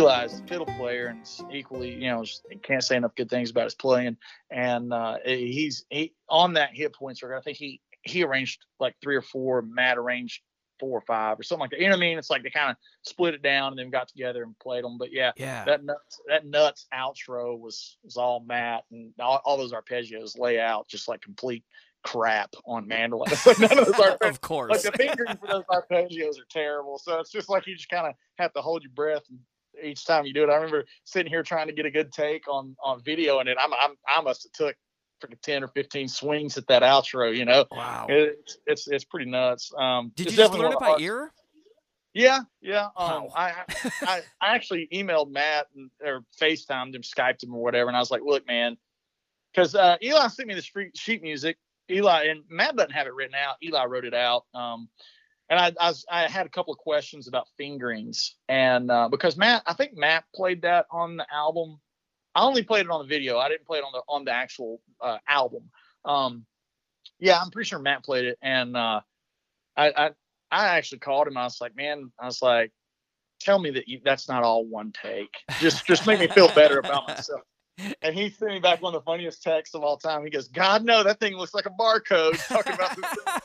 [0.01, 2.25] Eli's a fiddle player and equally, you know,
[2.63, 4.17] can't say enough good things about his playing.
[4.51, 7.37] And uh, he's he on that hit points record.
[7.37, 9.63] I think he he arranged like three or four.
[9.63, 10.41] Matt arranged
[10.79, 11.81] four or five or something like that.
[11.81, 12.19] You know what I mean?
[12.19, 14.97] It's like they kind of split it down and then got together and played them.
[14.99, 19.59] But yeah, yeah, that nuts that nuts outro was was all Matt and all, all
[19.59, 21.65] those arpeggios lay out just like complete
[22.03, 23.31] crap on mandolin.
[23.61, 24.71] None of those of course.
[24.71, 26.99] Like the fingering for those arpeggios are terrible.
[26.99, 29.39] So it's just like you just kind of have to hold your breath and
[29.83, 30.51] each time you do it.
[30.51, 33.57] I remember sitting here trying to get a good take on on video, and it
[33.63, 34.77] I'm, I'm I must have took
[35.21, 37.37] freaking 10 or 15 swings at that outro.
[37.37, 39.73] You know, wow, it's it's it's pretty nuts.
[39.77, 41.33] Um, did you just learn it by ear?
[42.13, 42.87] Yeah, yeah.
[42.97, 43.33] Um, wow.
[43.37, 43.53] I,
[44.03, 48.01] I I actually emailed Matt and, or FaceTimed him, Skyped him or whatever, and I
[48.01, 48.77] was like, look, man,
[49.53, 51.57] because uh, Eli sent me the street sheet music.
[51.91, 53.57] Eli and Matt doesn't have it written out.
[53.63, 54.45] Eli wrote it out.
[54.55, 54.89] Um,
[55.51, 59.37] and I, I, was, I, had a couple of questions about fingerings, and uh, because
[59.37, 61.81] Matt, I think Matt played that on the album.
[62.35, 63.39] I only played it on the video.
[63.39, 65.65] I didn't play it on the on the actual uh, album.
[66.05, 66.47] Um,
[67.19, 69.01] yeah, I'm pretty sure Matt played it, and uh,
[69.77, 70.11] I, I
[70.53, 71.37] I actually called him.
[71.37, 72.71] I was like, man, I was like,
[73.41, 75.35] tell me that you, that's not all one take.
[75.59, 77.43] Just just make me feel better about myself.
[78.03, 80.23] And he sent me back one of the funniest texts of all time.
[80.23, 82.47] He goes, God no, that thing looks like a barcode.
[82.47, 83.40] Talking about this.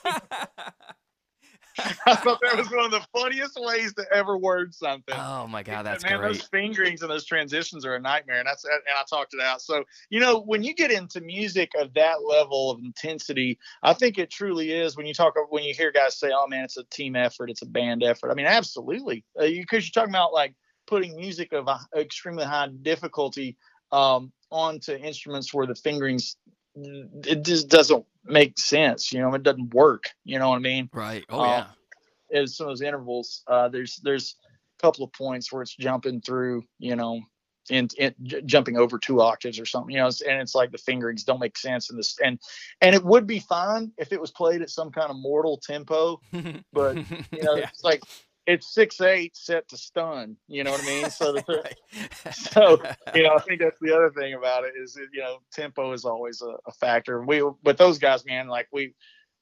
[2.08, 5.16] I thought that was one of the funniest ways to ever word something.
[5.18, 6.34] Oh my god, that's man, great.
[6.34, 9.62] Those fingerings and those transitions are a nightmare, and that's and I talked it out.
[9.62, 14.20] So you know, when you get into music of that level of intensity, I think
[14.20, 14.96] it truly is.
[14.96, 17.64] When you talk, when you hear guys say, "Oh man, it's a team effort, it's
[17.64, 20.54] a band effort." I mean, absolutely, because uh, you, you're talking about like
[20.86, 23.58] putting music of a, extremely high difficulty
[23.92, 26.36] um, onto instruments where the fingerings
[26.76, 29.14] it just doesn't make sense.
[29.14, 30.06] You know, it doesn't work.
[30.24, 30.90] You know what I mean?
[30.94, 31.24] Right.
[31.30, 31.66] Oh um, yeah.
[32.36, 36.22] As some of those intervals, uh, there's there's a couple of points where it's jumping
[36.22, 36.64] through.
[36.80, 37.22] You know,
[37.70, 37.94] and,
[38.24, 39.96] j- jumping over two octaves or something.
[39.96, 42.18] You know, and it's like the fingerings don't make sense in this.
[42.24, 42.40] And
[42.82, 46.20] and it would be fine if it was played at some kind of mortal tempo,
[46.74, 47.70] but you know, yeah.
[47.70, 48.04] it's like
[48.48, 50.38] it's six eight set to stun.
[50.48, 51.10] You know what I mean?
[51.10, 51.76] So, the,
[52.32, 52.82] so
[53.14, 55.92] you know, I think that's the other thing about it is that, you know tempo
[55.94, 57.24] is always a, a factor.
[57.24, 58.94] We but those guys, man, like we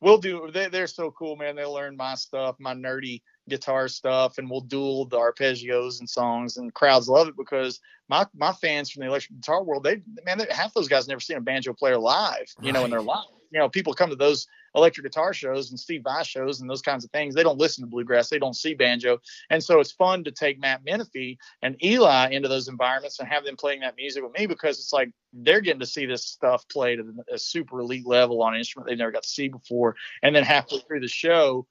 [0.04, 0.52] we'll do.
[0.54, 1.58] They, they're so cool, man.
[1.58, 6.58] They learn my stuff, my nerdy guitar stuff, and we'll duel the arpeggios and songs,
[6.58, 7.80] and crowds love it because
[8.10, 11.20] my my fans from the electric guitar world, they man, they, half those guys never
[11.20, 12.46] seen a banjo player live.
[12.60, 12.74] You right.
[12.74, 13.26] know, in their life.
[13.52, 16.82] You know, people come to those electric guitar shows and Steve Vai shows and those
[16.82, 17.36] kinds of things.
[17.36, 19.20] They don't listen to bluegrass, they don't see banjo,
[19.52, 23.46] and so it's fun to take Matt Menefee and Eli into those environments and have
[23.46, 26.68] them playing that music with me because it's like they're getting to see this stuff
[26.68, 29.96] played at a super elite level on an instrument they never got to see before,
[30.24, 31.68] and then halfway through the show.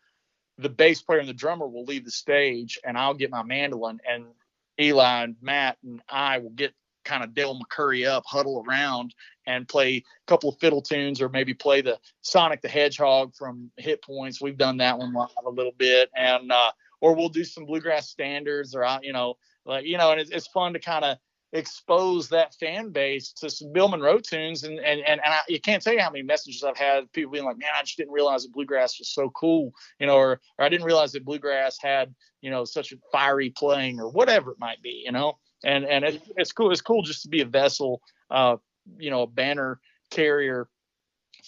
[0.59, 4.01] The bass player and the drummer will leave the stage, and I'll get my mandolin,
[4.09, 4.27] and
[4.81, 9.15] Eli and Matt and I will get kind of Del McCoury up, huddle around,
[9.47, 13.71] and play a couple of fiddle tunes, or maybe play the Sonic the Hedgehog from
[13.77, 14.41] Hit Points.
[14.41, 18.09] We've done that one live a little bit, and uh, or we'll do some bluegrass
[18.09, 19.35] standards, or you know,
[19.65, 21.19] like you know, and it's, it's fun to kind of
[21.53, 25.61] expose that fan base to some Bill Monroe tunes, and and and, and I, you
[25.61, 28.12] can't tell you how many messages I've had people being like, man, I just didn't
[28.12, 31.79] realize that bluegrass was so cool, you know, or or I didn't realize that bluegrass
[31.81, 35.85] had you know such a fiery playing, or whatever it might be, you know and
[35.85, 36.71] and it, it's cool.
[36.71, 38.57] It's cool just to be a vessel, uh,
[38.99, 40.69] you know, a banner carrier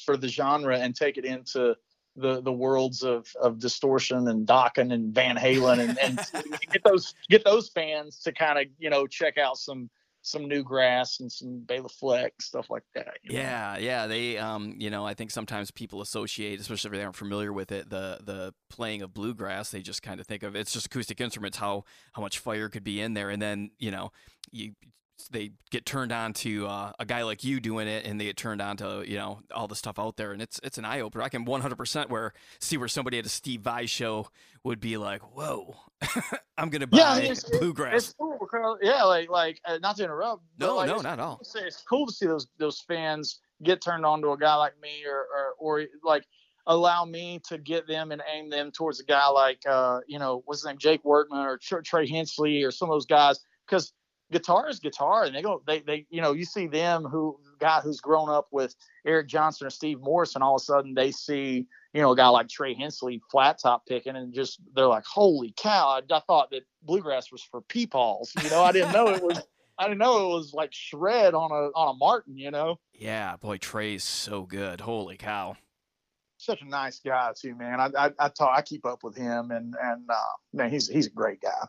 [0.05, 1.77] for the genre and take it into
[2.17, 6.19] the the worlds of of distortion and Dokken and Van Halen and, and
[6.73, 9.91] get those get those fans to kind of you know check out some
[10.25, 13.19] some new grass and some Bela Fleck stuff like that.
[13.23, 13.85] Yeah, know?
[13.85, 14.07] yeah.
[14.07, 17.71] They, um, you know, I think sometimes people associate, especially if they aren't familiar with
[17.71, 19.71] it, the the playing of bluegrass.
[19.71, 22.85] They just kind of think of it's just acoustic instruments, how how much fire could
[22.85, 24.13] be in there, and then you know,
[24.51, 24.73] you
[25.31, 28.37] they get turned on to uh, a guy like you doing it, and they get
[28.37, 31.01] turned on to you know all the stuff out there, and it's it's an eye
[31.01, 31.23] opener.
[31.23, 34.29] I can 100% where see where somebody at a Steve Vai show
[34.63, 35.77] would be like, "Whoa,
[36.59, 40.05] I'm gonna buy yeah, it's, bluegrass." It's cool because yeah, like like uh, not to
[40.05, 40.43] interrupt.
[40.59, 41.41] No, like, no, not at all.
[41.41, 45.05] It's cool to see those those fans get turned on to a guy like me,
[45.07, 45.27] or
[45.59, 46.25] or, or like
[46.67, 50.43] allow me to get them and aim them towards a guy like uh you know
[50.47, 53.93] what's his name Jake Workman or Trey Hensley or some of those guys because
[54.35, 57.81] guitar is guitar and they go they they you know you see them who guy
[57.81, 58.75] who's grown up with
[59.07, 62.17] Eric Johnson or Steve Morse and all of a sudden they see you know a
[62.17, 66.21] guy like Trey Hensley flat top picking and just they're like holy cow I, I
[66.27, 68.63] thought that bluegrass was for peepaws you know?
[68.65, 69.41] I didn't know it was
[69.79, 72.81] I didn't know it was like shred on a on a Martin you know?
[72.93, 74.81] Yeah boy Trey's so good.
[74.81, 75.57] Holy cow.
[76.39, 77.79] Such a nice guy too man.
[77.79, 81.07] I I, I talk I keep up with him and and uh, man he's he's
[81.07, 81.69] a great guy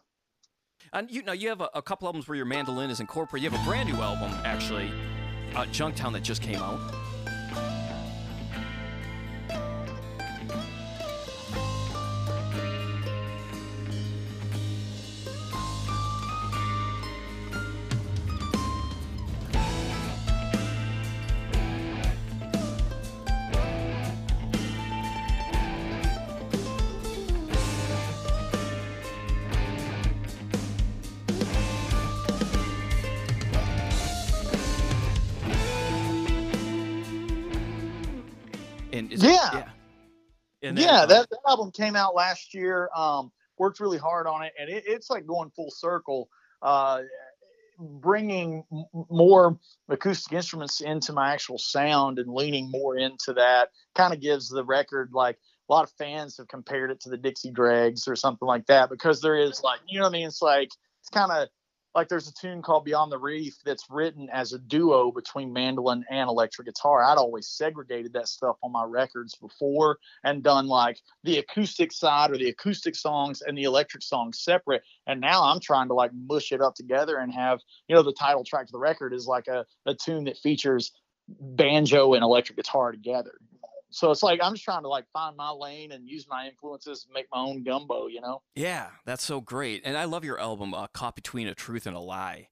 [0.96, 3.44] and you know, you have a, a, couple albums where your mandolin is incorporated.
[3.44, 4.90] You have a brand new album, actually,
[5.54, 6.80] uh, Junktown, that just came out.
[40.62, 42.90] Yeah, that, that, album came out last year.
[42.96, 46.30] Um, worked really hard on it, and it, it's like going full circle.
[46.62, 47.02] Uh,
[47.78, 48.64] bringing
[49.10, 49.60] more
[49.90, 54.64] acoustic instruments into my actual sound and leaning more into that kind of gives the
[54.64, 55.38] record like
[55.70, 58.90] a lot of fans have compared it to the Dixie Dregs or something like that
[58.90, 60.70] because there is like you know what I mean it's like
[61.02, 61.50] it's kind of
[61.96, 66.04] like there's a tune called Beyond the Reef that's written as a duo between mandolin
[66.10, 67.02] and electric guitar.
[67.02, 72.32] I'd always segregated that stuff on my records before and done like the acoustic side
[72.32, 74.84] or the acoustic songs and the electric songs separate.
[75.08, 78.14] And now I'm trying to like mush it up together and have, you know, the
[78.14, 80.92] title track of the record is like a, a tune that features
[81.28, 83.40] banjo and electric guitar together.
[83.96, 87.08] So it's like I'm just trying to like find my lane and use my influences
[87.14, 88.42] make my own gumbo, you know?
[88.54, 89.84] Yeah, that's so great.
[89.86, 92.50] And I love your album, uh, Caught Between a Truth and a Lie.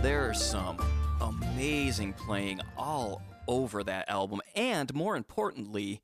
[0.00, 0.78] Uh, there's some
[1.20, 6.00] amazing playing all over that album, and more importantly,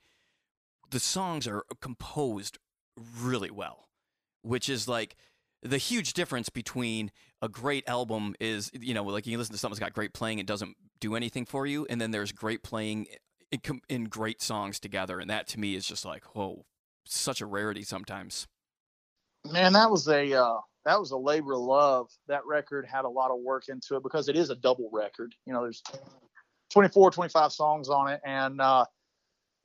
[0.90, 2.58] the songs are composed
[3.20, 3.88] really well,
[4.42, 5.16] which is like
[5.62, 7.10] the huge difference between
[7.42, 10.38] a great album is you know like you listen to something that's got great playing,
[10.38, 13.06] it doesn't do anything for you, and then there's great playing
[13.50, 16.64] in, in great songs together, and that to me is just like whoa,
[17.04, 18.46] such a rarity sometimes.
[19.44, 22.08] Man, that was a uh, that was a labor of love.
[22.28, 25.34] That record had a lot of work into it because it is a double record.
[25.44, 25.82] You know, there's
[26.72, 28.84] 24, 25 songs on it, and uh,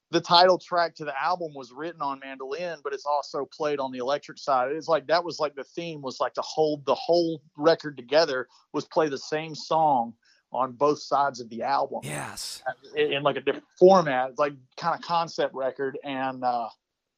[0.09, 3.91] the title track to the album was written on mandolin, but it's also played on
[3.91, 4.71] the electric side.
[4.71, 8.47] It's like that was like the theme was like to hold the whole record together
[8.73, 10.13] was play the same song
[10.51, 11.99] on both sides of the album.
[12.01, 12.63] Yes,
[12.95, 14.31] in, in like a different format.
[14.31, 16.67] It's like kind of concept record, and uh,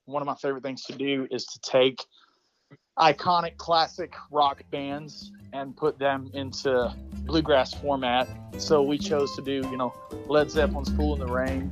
[0.06, 2.04] one of my favorite things to do is to take
[2.98, 6.94] iconic classic rock bands and put them into
[7.26, 8.28] bluegrass format.
[8.58, 9.94] So we chose to do, you know,
[10.28, 11.72] Led Zeppelin's Fool in the Rain,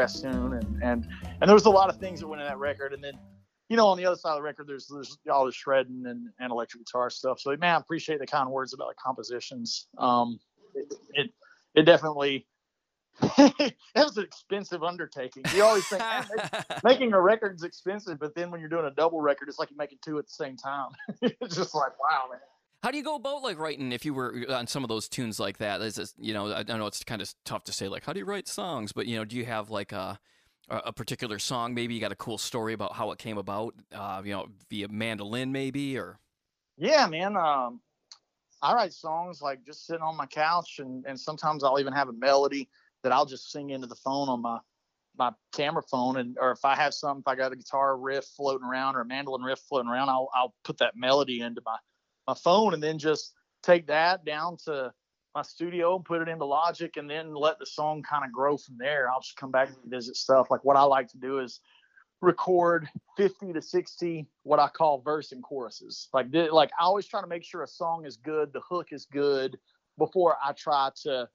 [0.00, 1.08] as a bluegrass tune, and and
[1.40, 3.14] and there was a lot of things that went in that record, and then
[3.68, 6.28] you know on the other side of the record there's there's all the shredding and,
[6.38, 7.40] and electric guitar stuff.
[7.40, 9.86] So man, I appreciate the kind words about the compositions.
[9.98, 10.38] Um,
[10.74, 11.30] it it,
[11.74, 12.46] it definitely.
[13.38, 15.44] it was an expensive undertaking.
[15.54, 16.02] You always think
[16.84, 19.70] making a record is expensive, but then when you're doing a double record, it's like
[19.70, 20.88] you're making two at the same time.
[21.22, 22.40] it's just like, wow, man.
[22.84, 25.08] How do you go about like writing if you were uh, on some of those
[25.08, 25.80] tunes like that?
[25.80, 28.18] Is this, you know, I know it's kind of tough to say like how do
[28.18, 30.18] you write songs, but you know, do you have like a
[30.68, 31.72] a particular song?
[31.72, 33.72] Maybe you got a cool story about how it came about.
[33.90, 36.18] Uh, you know, via mandolin maybe or.
[36.76, 37.38] Yeah, man.
[37.38, 37.80] Um,
[38.60, 42.10] I write songs like just sitting on my couch, and and sometimes I'll even have
[42.10, 42.68] a melody
[43.02, 44.58] that I'll just sing into the phone on my
[45.16, 48.26] my camera phone and or if I have something if I got a guitar riff
[48.36, 51.76] floating around or a mandolin riff floating around I'll I'll put that melody into my
[52.26, 54.92] my phone and then just take that down to
[55.34, 58.56] my studio and put it into Logic and then let the song kind of grow
[58.56, 59.10] from there.
[59.10, 60.46] I'll just come back and visit stuff.
[60.50, 61.60] Like what I like to do is
[62.20, 66.08] record 50 to 60 what I call verse and choruses.
[66.12, 69.06] Like like I always try to make sure a song is good, the hook is
[69.06, 69.58] good
[69.98, 71.28] before I try to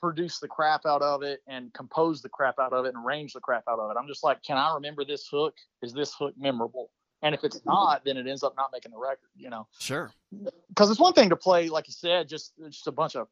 [0.00, 3.32] produce the crap out of it and compose the crap out of it and arrange
[3.32, 3.96] the crap out of it.
[3.98, 5.54] I'm just like, can I remember this hook?
[5.82, 6.90] Is this hook memorable?
[7.22, 9.66] And if it's not, then it ends up not making the record, you know?
[9.78, 10.12] Sure.
[10.68, 13.28] Because it's one thing to play, like you said, just just a bunch of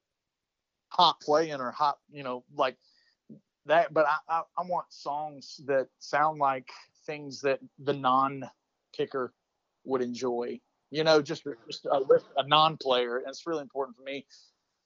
[0.89, 2.77] hot playing or hot, you know, like
[3.67, 3.93] that.
[3.93, 6.69] But I, I, I want songs that sound like
[7.07, 8.49] things that the non
[8.93, 9.33] kicker
[9.85, 10.61] would enjoy,
[10.91, 12.03] you know, just, just a,
[12.37, 13.19] a non player.
[13.19, 14.27] And it's really important for me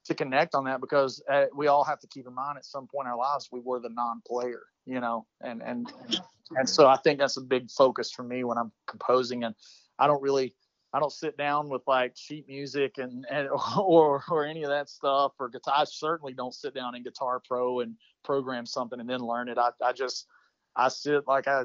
[0.04, 2.86] to connect on that because uh, we all have to keep in mind at some
[2.86, 6.20] point in our lives we were the non player, you know, and, and, and
[6.56, 9.44] and so I think that's a big focus for me when I'm composing.
[9.44, 9.54] And
[9.98, 10.54] I don't really,
[10.92, 13.48] I don't sit down with like sheet music and, and
[13.78, 15.74] or or any of that stuff or guitar.
[15.76, 17.94] I certainly don't sit down in Guitar Pro and
[18.24, 19.58] program something and then learn it.
[19.58, 20.26] I, I just
[20.76, 21.64] I sit like I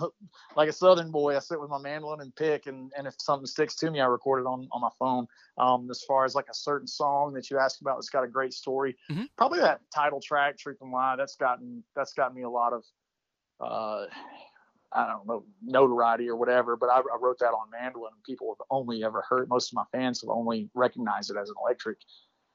[0.56, 1.36] like a Southern boy.
[1.36, 4.06] I sit with my mandolin and pick, and and if something sticks to me, I
[4.06, 5.26] record it on on my phone.
[5.58, 8.28] Um, as far as like a certain song that you asked about, that's got a
[8.28, 8.96] great story.
[9.10, 9.24] Mm-hmm.
[9.36, 12.84] Probably that title track, "Truth and Lie." That's gotten that's gotten me a lot of
[13.60, 14.06] uh,
[14.92, 18.12] I don't know notoriety or whatever, but I, I, wrote that on mandolin.
[18.14, 19.48] and People have only ever heard.
[19.48, 21.98] Most of my fans have only recognized it as an electric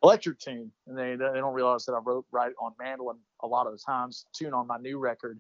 [0.03, 3.67] electric tune, and they they don't realize that I wrote right on mandolin a lot
[3.67, 4.25] of the times.
[4.33, 5.39] Tune on my new record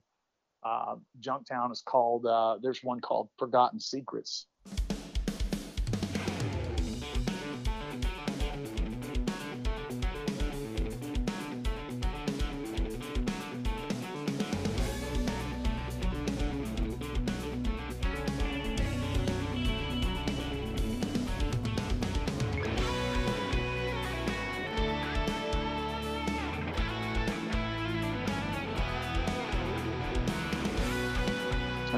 [0.63, 2.25] uh, Junktown is called.
[2.25, 4.47] Uh, there's one called Forgotten Secrets.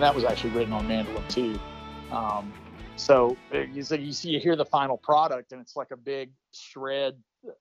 [0.02, 1.60] And that was actually written on mandolin too.
[2.12, 2.52] Um,
[2.95, 6.32] so you, so you see, you hear the final product, and it's like a big
[6.52, 7.14] shred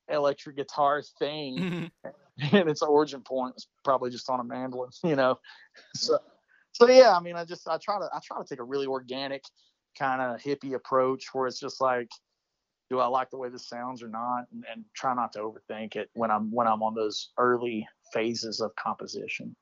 [0.09, 2.09] electric guitar thing, mm-hmm.
[2.57, 5.38] and its origin point was probably just on a mandolin, you know.
[5.95, 6.18] So,
[6.72, 8.86] so yeah, I mean, I just I try to I try to take a really
[8.86, 9.45] organic
[9.99, 12.09] kind of hippie approach where it's just like,
[12.88, 15.95] do I like the way this sounds or not, and, and try not to overthink
[15.95, 19.55] it when I'm when I'm on those early phases of composition.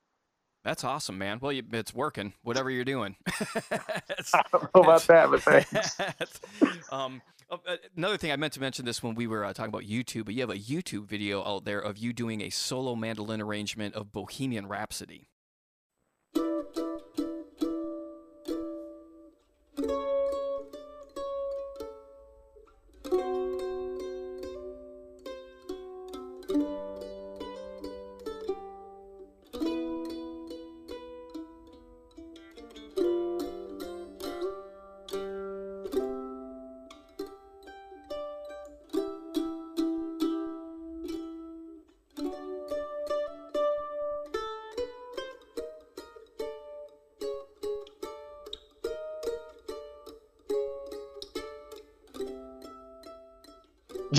[0.63, 1.39] That's awesome, man.
[1.41, 2.33] Well, you, it's working.
[2.43, 3.15] Whatever you're doing.
[3.71, 6.41] I don't know about that, but thanks.
[6.91, 9.69] um, oh, uh, another thing I meant to mention this when we were uh, talking
[9.69, 12.95] about YouTube, but you have a YouTube video out there of you doing a solo
[12.95, 15.29] mandolin arrangement of Bohemian Rhapsody.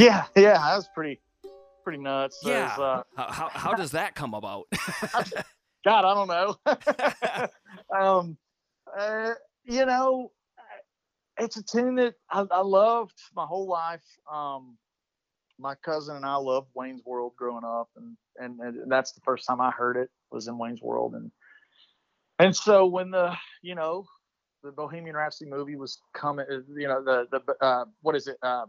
[0.01, 1.21] Yeah, yeah, that was pretty
[1.85, 2.41] pretty nuts.
[2.43, 2.75] Yeah.
[2.79, 4.67] Uh, how, how does that come about?
[5.85, 7.49] God, I don't know.
[7.99, 8.39] um,
[8.99, 9.33] uh,
[9.65, 10.33] you know,
[11.39, 14.05] it's a tune that I, I loved my whole life.
[14.31, 14.79] Um,
[15.59, 19.47] my cousin and I loved Wayne's World growing up, and, and, and that's the first
[19.47, 21.31] time I heard it was in Wayne's World, and
[22.39, 24.07] and so when the you know
[24.63, 28.39] the Bohemian Rhapsody movie was coming, you know the the uh, what is it?
[28.43, 28.65] Uh,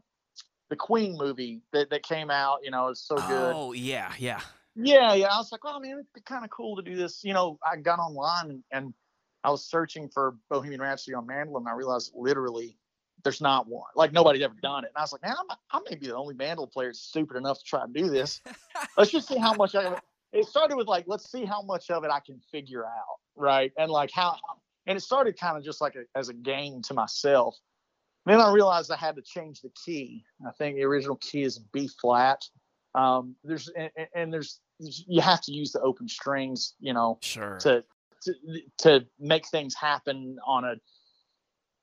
[0.72, 3.53] the Queen movie that, that came out, you know, is so good.
[3.53, 4.39] Oh yeah, yeah.
[4.74, 5.28] Yeah, yeah.
[5.28, 7.26] I was like, oh man, it'd be kind of cool to do this.
[7.26, 8.93] You know, I got online and, and
[9.43, 11.63] I was searching for Bohemian Rhapsody on mandolin.
[11.63, 12.78] And I realized literally
[13.26, 13.89] there's not one.
[13.97, 14.91] Like nobody's ever done it.
[14.95, 17.59] And I was like, man, I'm, I may be the only mandolin player stupid enough
[17.59, 18.39] to try and do this.
[18.97, 19.99] let's just see how much I.
[20.32, 23.74] It started with like, let's see how much of it I can figure out, right?
[23.78, 24.38] And like how,
[24.88, 27.57] and it started kind of just like a, as a game to myself.
[28.26, 30.24] Then I realized I had to change the key.
[30.45, 32.43] I think the original key is B flat.
[32.93, 37.57] Um, there's and, and there's you have to use the open strings, you know, sure.
[37.61, 37.84] to,
[38.24, 38.34] to
[38.80, 40.76] to make things happen on a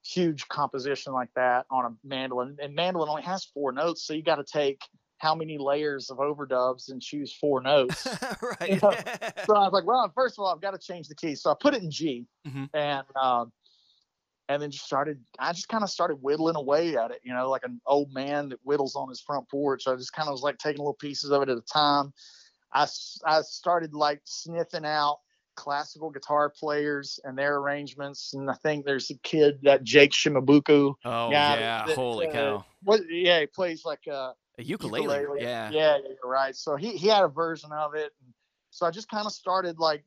[0.05, 2.57] huge composition like that on a mandolin.
[2.63, 4.81] And mandolin only has four notes, so you got to take
[5.19, 8.07] how many layers of overdubs and choose four notes.
[8.61, 8.71] right.
[8.71, 8.93] You know?
[9.47, 11.35] so I was like, well, first of all, I've got to change the key.
[11.35, 12.65] So I put it in G, mm-hmm.
[12.75, 13.53] and um,
[14.49, 17.49] and then just started i just kind of started whittling away at it you know
[17.49, 20.43] like an old man that whittles on his front porch i just kind of was
[20.43, 22.13] like taking little pieces of it at a time
[22.73, 22.87] i,
[23.25, 25.19] I started like sniffing out
[25.57, 30.95] classical guitar players and their arrangements and i think there's a kid that jake shimabukuro
[31.05, 35.03] oh yeah that, holy uh, cow what yeah he plays like uh, a ukulele.
[35.03, 35.43] ukulele.
[35.43, 35.71] Yeah.
[35.71, 38.13] yeah yeah right so he, he had a version of it
[38.71, 40.05] so i just kind of started like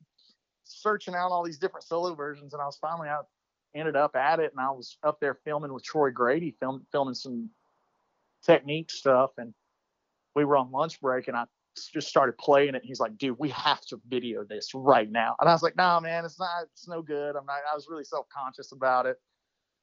[0.64, 3.26] searching out all these different solo versions and i was finally out
[3.74, 7.14] ended up at it and I was up there filming with Troy Grady, film, filming
[7.14, 7.50] some
[8.44, 9.30] technique stuff.
[9.38, 9.54] And
[10.34, 11.44] we were on lunch break and I
[11.92, 12.82] just started playing it.
[12.84, 15.36] He's like, dude, we have to video this right now.
[15.40, 17.36] And I was like, no, nah, man, it's not, it's no good.
[17.36, 19.16] I'm not, I was really self-conscious about it.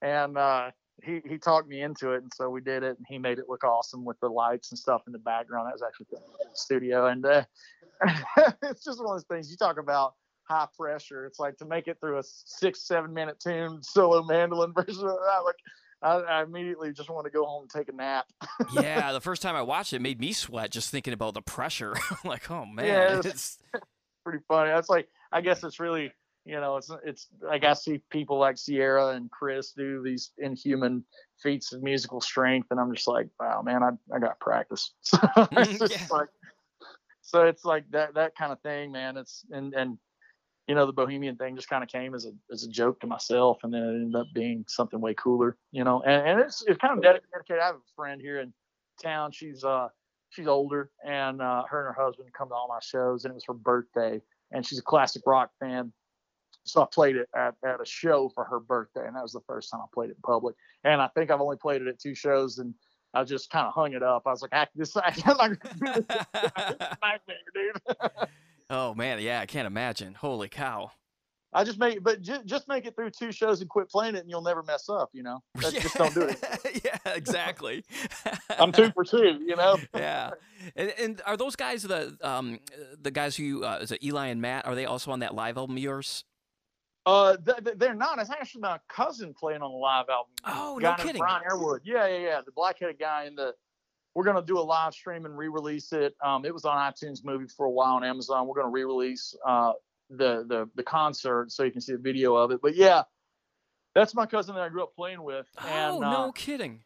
[0.01, 0.71] And, uh,
[1.01, 2.23] he, he talked me into it.
[2.23, 4.77] And so we did it and he made it look awesome with the lights and
[4.77, 5.67] stuff in the background.
[5.67, 6.19] That was actually the
[6.53, 7.07] studio.
[7.07, 7.43] And, uh,
[8.63, 10.13] it's just one of those things you talk about
[10.49, 11.25] high pressure.
[11.25, 15.17] It's like to make it through a six, seven minute tune solo mandolin version of
[15.17, 15.41] that.
[15.45, 15.55] Like
[16.01, 18.25] I, I, immediately just want to go home and take a nap.
[18.73, 21.41] yeah, the first time I watched it, it made me sweat just thinking about the
[21.41, 21.95] pressure.
[22.25, 23.57] like, oh man, yeah, it's, it's
[24.23, 24.69] pretty funny.
[24.69, 26.11] That's like I guess it's really
[26.45, 31.03] you know it's it's like I see people like Sierra and Chris do these inhuman
[31.41, 34.93] feats of musical strength, and I'm just like, wow, man, I I got practice.
[35.01, 35.17] so
[35.51, 36.07] it's mm, yeah.
[36.09, 36.29] like
[37.21, 39.17] so it's like that that kind of thing, man.
[39.17, 39.97] It's and and
[40.70, 43.07] you know, the Bohemian thing just kind of came as a as a joke to
[43.07, 46.03] myself, and then it ended up being something way cooler, you know.
[46.03, 47.59] And, and it's it's kind of dedicated.
[47.59, 48.53] I have a friend here in
[49.01, 49.32] town.
[49.32, 49.88] She's uh
[50.30, 53.34] she's older, and uh, her and her husband come to all my shows, and it
[53.34, 55.91] was her birthday, and she's a classic rock fan,
[56.65, 59.41] so I played it at, at a show for her birthday, and that was the
[59.47, 60.55] first time I played it in public.
[60.84, 62.76] And I think I've only played it at two shows, and
[63.15, 64.24] I just kind of hung it up.
[64.28, 64.95] I was like, "Act this,
[65.26, 66.05] I'm like, this
[67.01, 67.97] nightmare, dude."
[68.70, 70.13] oh man, yeah, I can't imagine.
[70.13, 70.91] Holy cow!
[71.51, 74.20] I just make, but j- just make it through two shows and quit playing it,
[74.20, 75.09] and you'll never mess up.
[75.13, 75.80] You know, That's, yeah.
[75.82, 76.84] just don't do it.
[76.84, 77.84] yeah, exactly.
[78.59, 79.39] I'm two for two.
[79.45, 79.78] You know.
[79.95, 80.32] yeah,
[80.76, 82.59] and, and, are those guys the um
[83.01, 84.67] the guys who uh, is it Eli and Matt?
[84.67, 86.24] Are they also on that live album of yours?
[87.05, 88.20] Uh, th- they're not.
[88.20, 90.32] It's actually my cousin playing on the live album.
[90.45, 91.20] Oh, guy no kidding.
[91.20, 91.80] Brian Airwood.
[91.84, 92.41] Yeah, yeah, yeah.
[92.45, 93.55] The black-headed guy in the.
[94.20, 96.13] We're gonna do a live stream and re-release it.
[96.22, 98.47] Um, it was on iTunes Movie for a while on Amazon.
[98.47, 99.72] We're gonna re-release uh
[100.09, 102.59] the the the concert so you can see a video of it.
[102.61, 103.03] But yeah,
[103.95, 105.45] that's my cousin that I grew up playing with.
[105.65, 106.82] And, oh, no uh, kidding.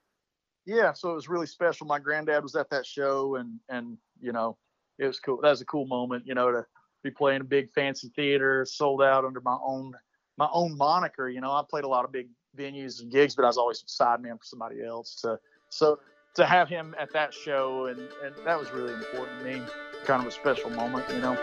[0.68, 1.88] Yeah, so it was really special.
[1.88, 4.56] My granddad was at that show, and and you know,
[5.00, 5.40] it was cool.
[5.42, 6.64] That was a cool moment, you know, to
[7.04, 9.96] be playing a big fancy theater, sold out under my own
[10.38, 11.30] my own moniker.
[11.30, 13.84] You know, I played a lot of big venues and gigs, but I was always
[13.86, 15.16] sideman for somebody else.
[15.24, 15.98] To, so
[16.36, 19.62] to have him at that show, and and that was really important to me.
[20.06, 21.38] Kind of a special moment, you know.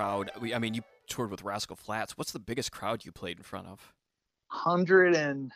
[0.00, 0.30] Crowd?
[0.54, 2.16] I mean, you toured with Rascal Flatts.
[2.16, 3.92] What's the biggest crowd you played in front of?
[4.48, 5.52] 100 and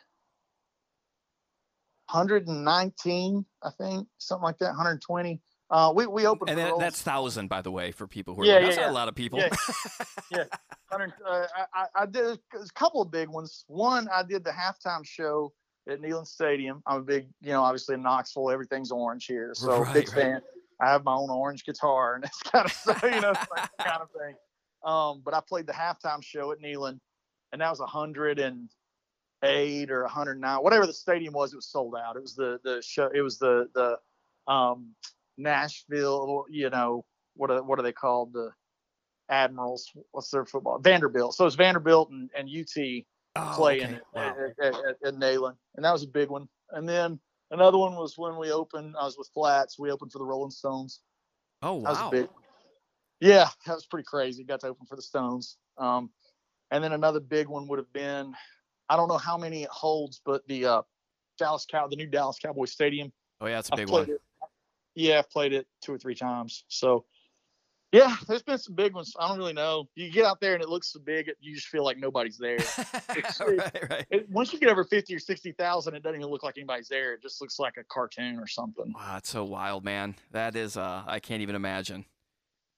[2.11, 4.67] 119, I think, something like that.
[4.67, 5.41] 120.
[5.71, 6.51] Uh, we we opened.
[6.51, 8.45] And then, that's thousand, by the way, for people who are.
[8.45, 8.91] Yeah, like, yeah, that's yeah.
[8.91, 9.39] a lot of people.
[9.39, 9.49] Yeah,
[10.31, 10.45] yeah.
[10.91, 12.39] 100, uh, I, I did a
[12.75, 13.65] couple of big ones.
[13.67, 15.53] One, I did the halftime show
[15.89, 16.83] at Neyland Stadium.
[16.87, 20.43] I'm a big, you know, obviously in Knoxville, everything's orange here, so Right, big right.
[20.81, 24.03] I have my own orange guitar, and it's kind of so, you know, like kind
[24.03, 24.35] of thing.
[24.85, 26.99] Um, but I played the halftime show at Neyland,
[27.53, 31.53] and that was a 108 or a 109, whatever the stadium was.
[31.53, 32.17] It was sold out.
[32.17, 33.11] It was the the show.
[33.15, 34.95] It was the the um,
[35.39, 36.45] Nashville.
[36.51, 37.05] You know
[37.37, 38.33] what are what are they called?
[38.33, 38.51] The
[39.31, 39.91] Admirals.
[40.13, 40.79] What's their football?
[40.79, 41.35] Vanderbilt.
[41.35, 43.05] So it's Vanderbilt and, and UT
[43.37, 43.95] Oh, playing okay.
[43.95, 44.37] it Wow.
[44.61, 46.47] at, at, at, at Neyland, and that was a big one.
[46.71, 47.19] And then
[47.51, 48.95] another one was when we opened.
[48.99, 49.79] I was with Flatts.
[49.79, 51.01] We opened for the Rolling Stones.
[51.63, 52.09] Oh That was wow.
[52.09, 52.29] a big.
[53.21, 54.45] Yeah, that was pretty crazy.
[54.45, 55.57] Got to open for the Stones.
[55.79, 56.11] Um,
[56.71, 58.35] and then another big one would have been,
[58.89, 60.83] I don't know how many it holds, but the uh,
[61.39, 63.13] Dallas Cow, the new Dallas Cowboy Stadium.
[63.41, 64.11] Oh yeah, it's a big one.
[64.11, 64.21] it.
[64.95, 66.65] Yeah, I've played it two or three times.
[66.69, 67.05] So,
[67.95, 69.15] yeah, there's been some big ones.
[69.21, 69.89] I don't really know.
[69.95, 72.59] You get out there and it looks so big, you just feel like nobody's there.
[73.09, 74.07] right, right.
[74.11, 76.89] It, once you get over fifty or sixty thousand, it doesn't even look like anybody's
[76.89, 77.15] there.
[77.15, 78.93] It just looks like a cartoon or something.
[78.93, 80.17] Wow, it's so wild, man.
[80.33, 82.05] That is, uh, I can't even imagine.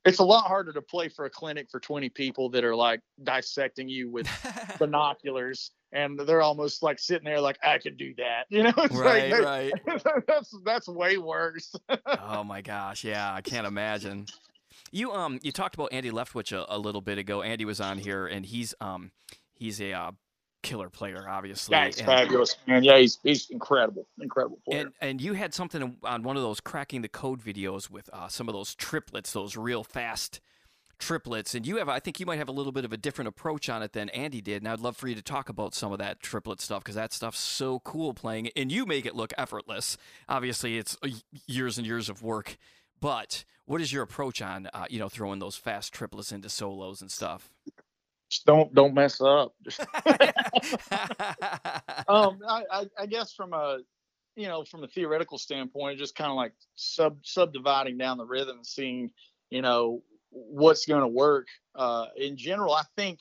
[0.04, 3.00] It's a lot harder to play for a clinic for twenty people that are like
[3.24, 4.28] dissecting you with
[4.78, 8.44] binoculars, and they're almost like sitting there like I could do that.
[8.50, 9.42] You know, it's right, like,
[9.86, 10.24] right.
[10.26, 11.74] that's that's way worse.
[12.06, 14.26] Oh my gosh, yeah, I can't imagine.
[14.92, 17.42] You um, you talked about Andy Leftwich a, a little bit ago.
[17.42, 19.10] Andy was on here, and he's um,
[19.54, 20.10] he's a uh,
[20.62, 21.76] killer player, obviously.
[21.76, 22.82] Yeah, he's and, fabulous, man.
[22.82, 24.80] Yeah, he's he's incredible, incredible player.
[24.80, 28.28] and and you had something on one of those cracking the code videos with uh,
[28.28, 30.40] some of those triplets, those real fast
[30.98, 33.28] triplets, and you have I think you might have a little bit of a different
[33.28, 35.92] approach on it than Andy did, and I'd love for you to talk about some
[35.92, 39.32] of that triplet stuff because that stuff's so cool playing, and you make it look
[39.38, 39.96] effortless.
[40.28, 40.96] Obviously, it's
[41.46, 42.56] years and years of work,
[43.00, 47.00] but what is your approach on uh, you know throwing those fast triplets into solos
[47.00, 47.50] and stuff?
[48.30, 49.54] Just don't don't mess up.
[52.08, 53.78] Um, I, I, I guess from a
[54.36, 58.58] you know from a theoretical standpoint, just kind of like sub subdividing down the rhythm,
[58.58, 59.10] and seeing
[59.50, 61.48] you know what's going to work.
[61.74, 63.18] Uh, in general, I think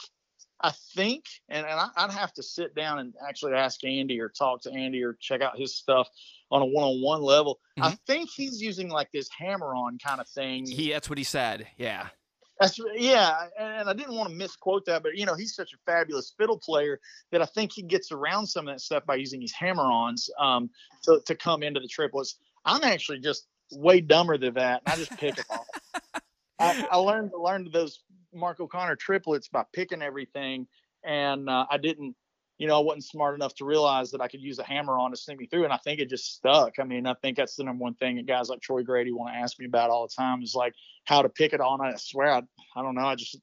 [0.62, 4.30] I think, and, and I, I'd have to sit down and actually ask Andy or
[4.30, 6.10] talk to Andy or check out his stuff
[6.52, 7.60] on a one-on-one level.
[7.80, 10.66] I think he's using like this hammer-on kind of thing.
[10.66, 11.68] he that's what he said.
[11.78, 12.08] Yeah.
[12.60, 15.78] That's yeah, and I didn't want to misquote that, but you know, he's such a
[15.86, 17.02] fabulous fiddle player
[17.34, 20.70] that I think he gets around some of that stuff by using his hammer-ons um,
[21.04, 22.38] to to come into the triplets.
[22.64, 26.22] I'm actually just way dumber than that, and I just pick them off.
[26.60, 30.68] I, I learned learned those Mark O'Connor triplets by picking everything,
[31.04, 32.16] and uh, I didn't,
[32.58, 35.12] you know, I wasn't smart enough to realize that I could use a hammer on
[35.12, 36.80] to sneak me through, and I think it just stuck.
[36.80, 39.34] I mean, I think that's the number one thing that guys like Troy Grady want
[39.34, 41.82] to ask me about all the time is like how to pick it on.
[41.82, 42.42] I swear, I,
[42.76, 43.06] I don't know.
[43.06, 43.38] I just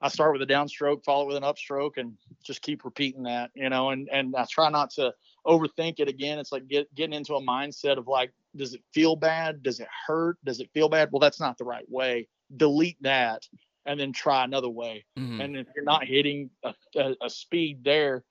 [0.00, 3.50] I start with a downstroke, follow it with an upstroke, and just keep repeating that,
[3.54, 3.90] you know.
[3.90, 5.12] And and I try not to
[5.46, 6.38] overthink it again.
[6.38, 9.62] It's like get, getting into a mindset of like, does it feel bad?
[9.62, 10.38] Does it hurt?
[10.44, 11.08] Does it feel bad?
[11.10, 12.28] Well, that's not the right way.
[12.56, 13.42] Delete that
[13.86, 15.04] and then try another way.
[15.18, 15.40] Mm-hmm.
[15.40, 18.24] And if you're not hitting a, a, a, speed there,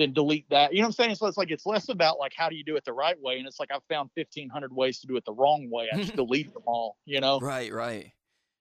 [0.00, 0.72] then delete that.
[0.72, 1.14] You know what I'm saying?
[1.16, 3.38] So it's like it's less about like how do you do it the right way,
[3.38, 5.88] and it's like I've found 1,500 ways to do it the wrong way.
[5.92, 6.96] I just delete them all.
[7.04, 7.38] You know?
[7.40, 8.12] Right, right.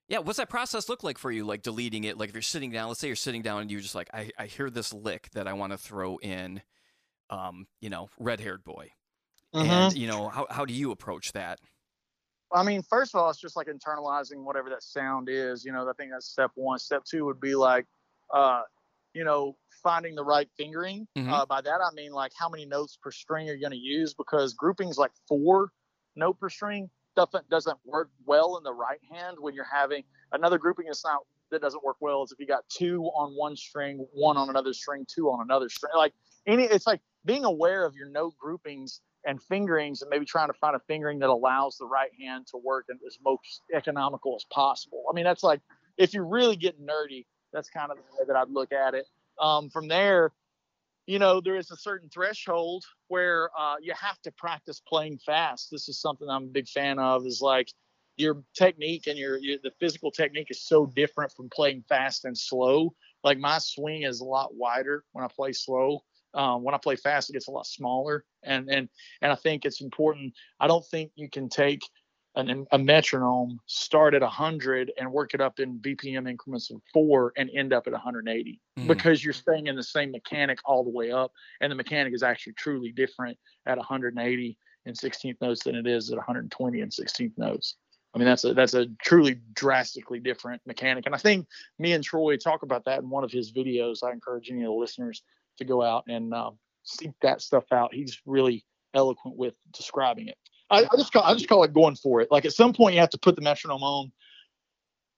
[0.10, 1.46] Yeah, what's that process look like for you?
[1.46, 3.80] Like deleting it, like if you're sitting down, let's say you're sitting down and you're
[3.80, 6.64] just like, I, I hear this lick that I want to throw in,
[7.30, 8.90] um, you know, red haired boy.
[9.54, 9.70] Mm-hmm.
[9.70, 11.60] And, you know, how, how do you approach that?
[12.52, 15.64] I mean, first of all, it's just like internalizing whatever that sound is.
[15.64, 16.80] You know, I think that's step one.
[16.80, 17.86] Step two would be like,
[18.34, 18.64] uh,
[19.14, 21.08] you know, finding the right fingering.
[21.18, 21.32] Mm-hmm.
[21.32, 23.78] Uh, by that, I mean like how many notes per string are you going to
[23.78, 24.14] use?
[24.14, 25.72] Because groupings like four
[26.16, 30.58] note per string doesn't doesn't work well in the right hand when you're having another
[30.58, 34.06] grouping is not that doesn't work well is if you got two on one string,
[34.14, 35.92] one on another string, two on another string.
[35.96, 36.14] Like
[36.46, 40.54] any, it's like being aware of your note groupings and fingerings, and maybe trying to
[40.54, 45.04] find a fingering that allows the right hand to work as most economical as possible.
[45.10, 45.60] I mean, that's like
[45.98, 49.06] if you're really getting nerdy, that's kind of the way that I'd look at it.
[49.40, 50.32] Um, from there,
[51.08, 55.70] you know, there is a certain threshold where uh, you have to practice playing fast.
[55.72, 57.26] This is something I'm a big fan of.
[57.26, 57.70] Is like
[58.18, 62.38] your technique and your, your the physical technique is so different from playing fast and
[62.38, 62.94] slow.
[63.24, 66.04] Like my swing is a lot wider when I play slow.
[66.36, 68.88] Um, when I play fast, it gets a lot smaller, and and
[69.24, 70.34] and I think it's important.
[70.60, 71.82] I don't think you can take
[72.40, 77.34] an, a metronome, start at 100 and work it up in BPM increments of four
[77.38, 78.88] and end up at 180 mm.
[78.88, 81.32] because you're staying in the same mechanic all the way up.
[81.62, 86.10] And the mechanic is actually truly different at 180 and 16th notes than it is
[86.10, 87.76] at 120 and 16th notes.
[88.14, 91.06] I mean, that's a that's a truly drastically different mechanic.
[91.06, 94.04] And I think me and Troy talk about that in one of his videos.
[94.04, 95.22] I encourage any of the listeners
[95.60, 96.52] to go out and uh,
[96.84, 97.94] seek that stuff out.
[97.94, 98.66] He's really
[98.96, 100.38] eloquent with describing it.
[100.70, 102.30] I, I, just call I just call it going for it.
[102.32, 104.12] Like at some point you have to put the metronome on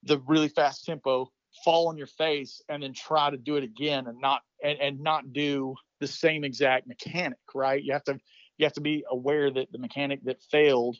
[0.03, 1.31] the really fast tempo,
[1.63, 4.99] fall on your face, and then try to do it again and not and, and
[4.99, 7.83] not do the same exact mechanic, right?
[7.83, 8.19] You have to
[8.57, 10.97] you have to be aware that the mechanic that failed,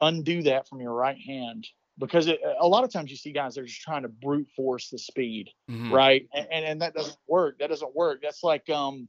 [0.00, 1.66] undo that from your right hand
[1.98, 4.90] because it, a lot of times you see guys they're just trying to brute force
[4.90, 5.92] the speed, mm-hmm.
[5.92, 6.26] right?
[6.34, 7.58] And, and, and that doesn't work.
[7.58, 8.20] That doesn't work.
[8.22, 9.08] That's like um,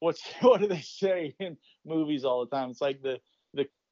[0.00, 2.70] what's what do they say in movies all the time?
[2.70, 3.18] It's like the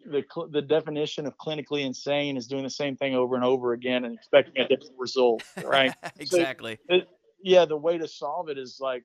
[0.05, 3.73] the the the definition of clinically insane is doing the same thing over and over
[3.73, 5.95] again and expecting a different result, right?
[6.19, 6.79] exactly.
[6.89, 7.09] So, it,
[7.43, 9.05] yeah, the way to solve it is like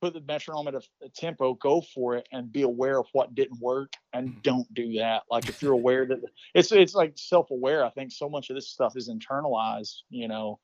[0.00, 3.34] put the metronome at a, a, tempo, go for it, and be aware of what
[3.34, 4.40] didn't work, and mm-hmm.
[4.42, 5.22] don't do that.
[5.30, 6.18] Like if you're aware that
[6.54, 7.84] it's it's like self aware.
[7.84, 10.58] I think so much of this stuff is internalized, you know,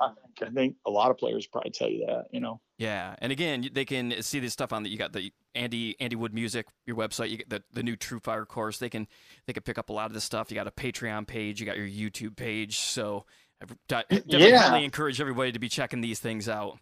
[0.00, 2.60] I think I think a lot of players probably tell you that, you know.
[2.78, 6.16] Yeah, and again, they can see this stuff on the you got the Andy Andy
[6.16, 8.78] Wood Music, your website, you get the the new TrueFire course.
[8.78, 9.06] They can
[9.46, 10.50] they can pick up a lot of this stuff.
[10.50, 12.78] You got a Patreon page, you got your YouTube page.
[12.78, 13.24] So
[13.62, 14.76] I definitely yeah.
[14.76, 16.78] encourage everybody to be checking these things out.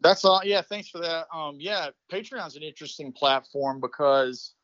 [0.00, 0.42] That's all.
[0.44, 1.26] Yeah, thanks for that.
[1.34, 4.54] Um, yeah, Patreon's an interesting platform because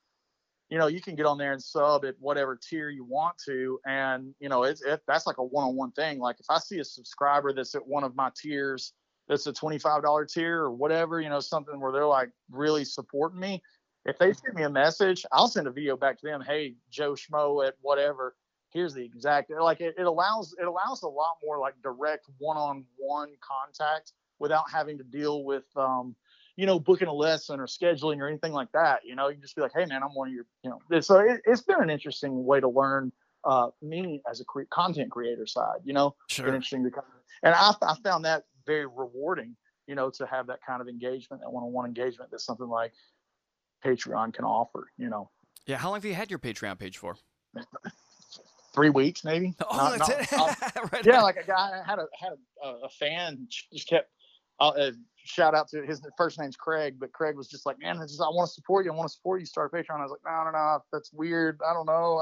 [0.73, 3.79] you know, you can get on there and sub at whatever tier you want to,
[3.85, 6.19] and you know, it's it, that's like a one-on-one thing.
[6.19, 8.95] Like if I see a subscriber that's at one of my tiers,
[9.33, 13.41] that's a twenty-five dollar tier or whatever, you know, something where they're like really supporting
[13.41, 13.63] me.
[14.05, 16.43] If they send me a message, I'll send a video back to them.
[16.43, 18.37] Hey, Joe Schmo at whatever.
[18.71, 23.31] Here's the exact like it, it allows it allows a lot more like direct one-on-one
[23.41, 26.17] contact without having to deal with um,
[26.57, 29.01] you know, booking a lesson or scheduling or anything like that.
[29.05, 31.19] You know, you just be like, hey, man, I'm one of your, you know, so
[31.19, 33.13] it, has been an interesting way to learn
[33.45, 36.47] uh, me as a cre- content creator side, you know, sure.
[36.47, 39.57] interesting to kind of, and I, I found that very rewarding,
[39.87, 42.93] you know, to have that kind of engagement, that one-on-one engagement that something like
[43.85, 45.31] Patreon can offer, you know.
[45.67, 45.77] Yeah.
[45.77, 47.17] How long have you had your Patreon page for?
[48.75, 49.55] Three weeks, maybe.
[49.71, 50.93] Oh, not, that's not, it.
[50.93, 52.33] right yeah, like a guy had a had
[52.65, 54.09] a, a fan just kept
[54.71, 58.03] uh, shout out to his first name's Craig, but Craig was just like, man, I,
[58.03, 58.93] just, I want to support you.
[58.93, 59.47] I want to support you.
[59.47, 59.99] Start a Patreon.
[59.99, 61.61] I was like, no, no, no, that's weird.
[61.69, 62.21] I don't know.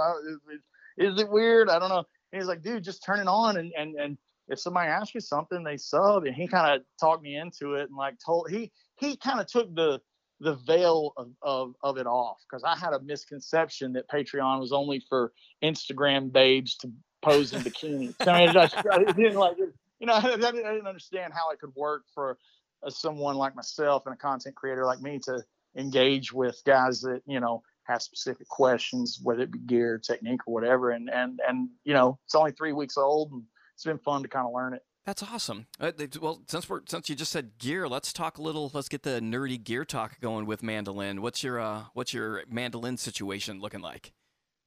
[0.99, 1.69] Is, is it weird?
[1.69, 2.05] I don't know.
[2.33, 3.57] And he's like, dude, just turn it on.
[3.57, 4.19] And, and, and
[4.51, 6.25] if somebody asks you something, they sub.
[6.25, 9.47] And he kind of talked me into it and like told, he, he kind of
[9.47, 10.01] took the,
[10.41, 14.73] the veil of, of, of it off because I had a misconception that Patreon was
[14.73, 15.33] only for
[15.63, 16.91] Instagram babes to
[17.23, 18.15] pose in bikinis.
[18.21, 18.57] I mean,
[19.09, 19.57] I, didn't like
[20.01, 22.39] you know, I, I, didn't understand how it could work for
[22.83, 25.45] uh, someone like myself and a content creator like me to
[25.77, 30.55] engage with guys that you know have specific questions, whether it be gear, technique, or
[30.55, 30.91] whatever.
[30.91, 33.43] And and and you know, it's only three weeks old, and
[33.81, 34.83] it's been fun to kind of learn it.
[35.07, 35.67] That's awesome.
[35.81, 38.71] Uh, well, since we're since you just said gear, let's talk a little.
[38.75, 41.23] Let's get the nerdy gear talk going with mandolin.
[41.23, 44.13] What's your uh, what's your mandolin situation looking like?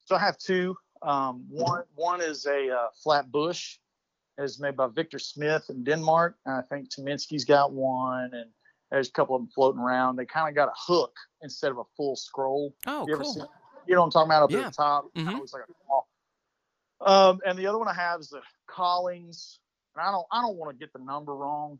[0.06, 0.76] So I have two.
[1.04, 3.78] Um, one one is a uh, flat bush,
[4.40, 6.36] is made by Victor Smith in Denmark.
[6.48, 8.50] And I think Tyminski's got one, and
[8.90, 10.16] there's a couple of them floating around.
[10.16, 12.74] They kind of got a hook instead of a full scroll.
[12.88, 13.48] Oh, you cool.
[13.86, 14.60] you know what I'm talking about up yeah.
[14.62, 15.06] at the top?
[15.16, 15.36] Mm-hmm.
[15.36, 16.04] Looks like a claw.
[17.06, 19.60] Um, and the other one I have is the Collings,
[19.96, 21.80] and I don't I don't want to get the number wrong,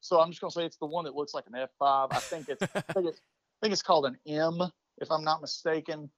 [0.00, 2.08] so I'm just gonna say it's the one that looks like an F5.
[2.10, 4.60] I think it's I think it's, I think it's called an M,
[4.98, 6.10] if I'm not mistaken.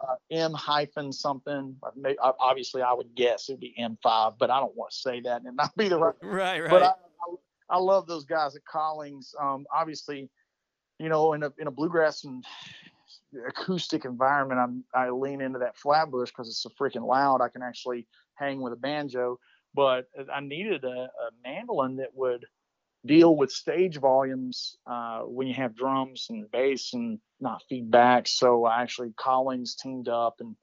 [0.00, 1.76] Uh, M hyphen something.
[2.20, 5.56] Obviously, I would guess it'd be M5, but I don't want to say that and
[5.56, 6.14] not be the right.
[6.20, 6.70] Right, right.
[6.70, 9.34] But I, I, I love those guys at Collings.
[9.40, 10.28] Um, obviously,
[10.98, 12.44] you know, in a in a bluegrass and
[13.48, 17.40] acoustic environment, I'm I lean into that flatbush because it's so freaking loud.
[17.40, 19.38] I can actually hang with a banjo,
[19.74, 22.44] but I needed a, a mandolin that would
[23.06, 28.26] deal with stage volumes uh, when you have drums and bass and not feedback.
[28.26, 30.56] So I actually Collings teamed up and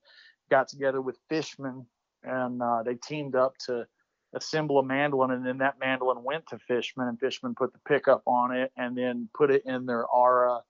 [0.49, 1.86] got together with Fishman,
[2.24, 3.86] and uh, they teamed up to
[4.34, 8.24] assemble a mandolin, and then that mandolin went to Fishman, and Fishman put the pickup
[8.26, 10.61] on it, and then put it in their Aura,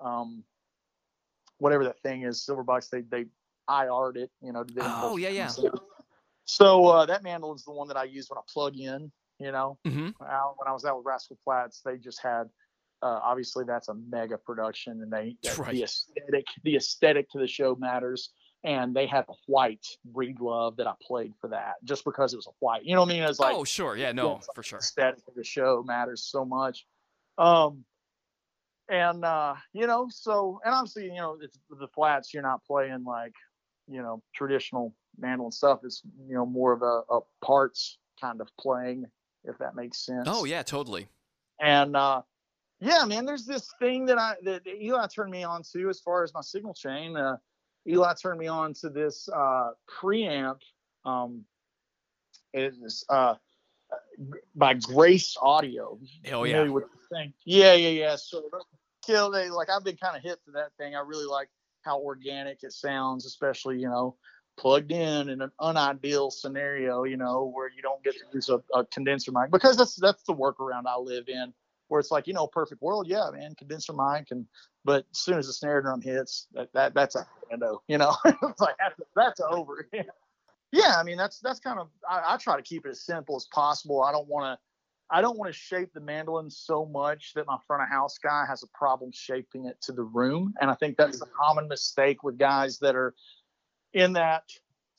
[0.00, 0.42] um,
[1.62, 2.90] whatever that thing is, Silverbox.
[2.90, 3.26] They they
[3.68, 4.64] IR'd it, you know.
[4.80, 5.48] Oh yeah, yeah.
[6.44, 9.10] So uh, that is the one that I use when I plug in.
[9.38, 10.10] You know, mm-hmm.
[10.24, 12.50] out, when I was out with Rascal Flatts, they just had.
[13.00, 15.72] Uh, obviously, that's a mega production, and they right.
[15.72, 18.30] the aesthetic the aesthetic to the show matters.
[18.64, 22.46] And they had a white Breedlove that I played for that, just because it was
[22.46, 22.84] a white.
[22.84, 23.22] You know what I mean?
[23.24, 24.78] It's like oh sure, yeah, no, for sure.
[24.78, 26.86] Aesthetic of the show matters so much.
[27.38, 27.84] Um,
[28.88, 32.32] and uh, you know, so and obviously, you know, it's the Flatts.
[32.32, 33.34] You're not playing like,
[33.88, 35.80] you know, traditional mandolin stuff.
[35.84, 39.06] It's you know more of a, a parts kind of playing
[39.44, 40.26] if that makes sense.
[40.26, 41.08] Oh yeah, totally.
[41.60, 42.22] And uh,
[42.80, 46.22] yeah, man, there's this thing that I that Eli turned me on to as far
[46.22, 47.16] as my signal chain.
[47.16, 47.36] Uh,
[47.88, 50.58] Eli turned me on to this uh, preamp.
[51.04, 51.44] Um,
[52.52, 53.34] it is uh,
[54.54, 55.98] by Grace Audio.
[56.32, 56.62] Oh yeah.
[56.64, 57.32] With the thing.
[57.44, 58.16] Yeah, yeah, yeah.
[58.16, 58.42] So
[59.04, 60.94] kill they like I've been kind of hit to that thing.
[60.94, 61.48] I really like
[61.82, 64.16] how organic it sounds, especially you know
[64.56, 68.62] plugged in in an unideal scenario, you know, where you don't get to use a,
[68.74, 71.52] a, condenser mic because that's that's the workaround I live in,
[71.88, 74.46] where it's like, you know, perfect world, yeah, man, condenser mic, and
[74.84, 78.14] but as soon as the snare drum hits, that, that that's a window, you know,
[78.24, 79.88] it's like that's, that's over.
[80.72, 83.36] yeah, I mean that's that's kind of I, I try to keep it as simple
[83.36, 84.02] as possible.
[84.02, 84.62] I don't want to.
[85.14, 88.46] I don't want to shape the mandolin so much that my front of house guy
[88.48, 90.54] has a problem shaping it to the room.
[90.58, 91.34] And I think that's a mm-hmm.
[91.38, 93.14] common mistake with guys that are
[93.92, 94.44] in that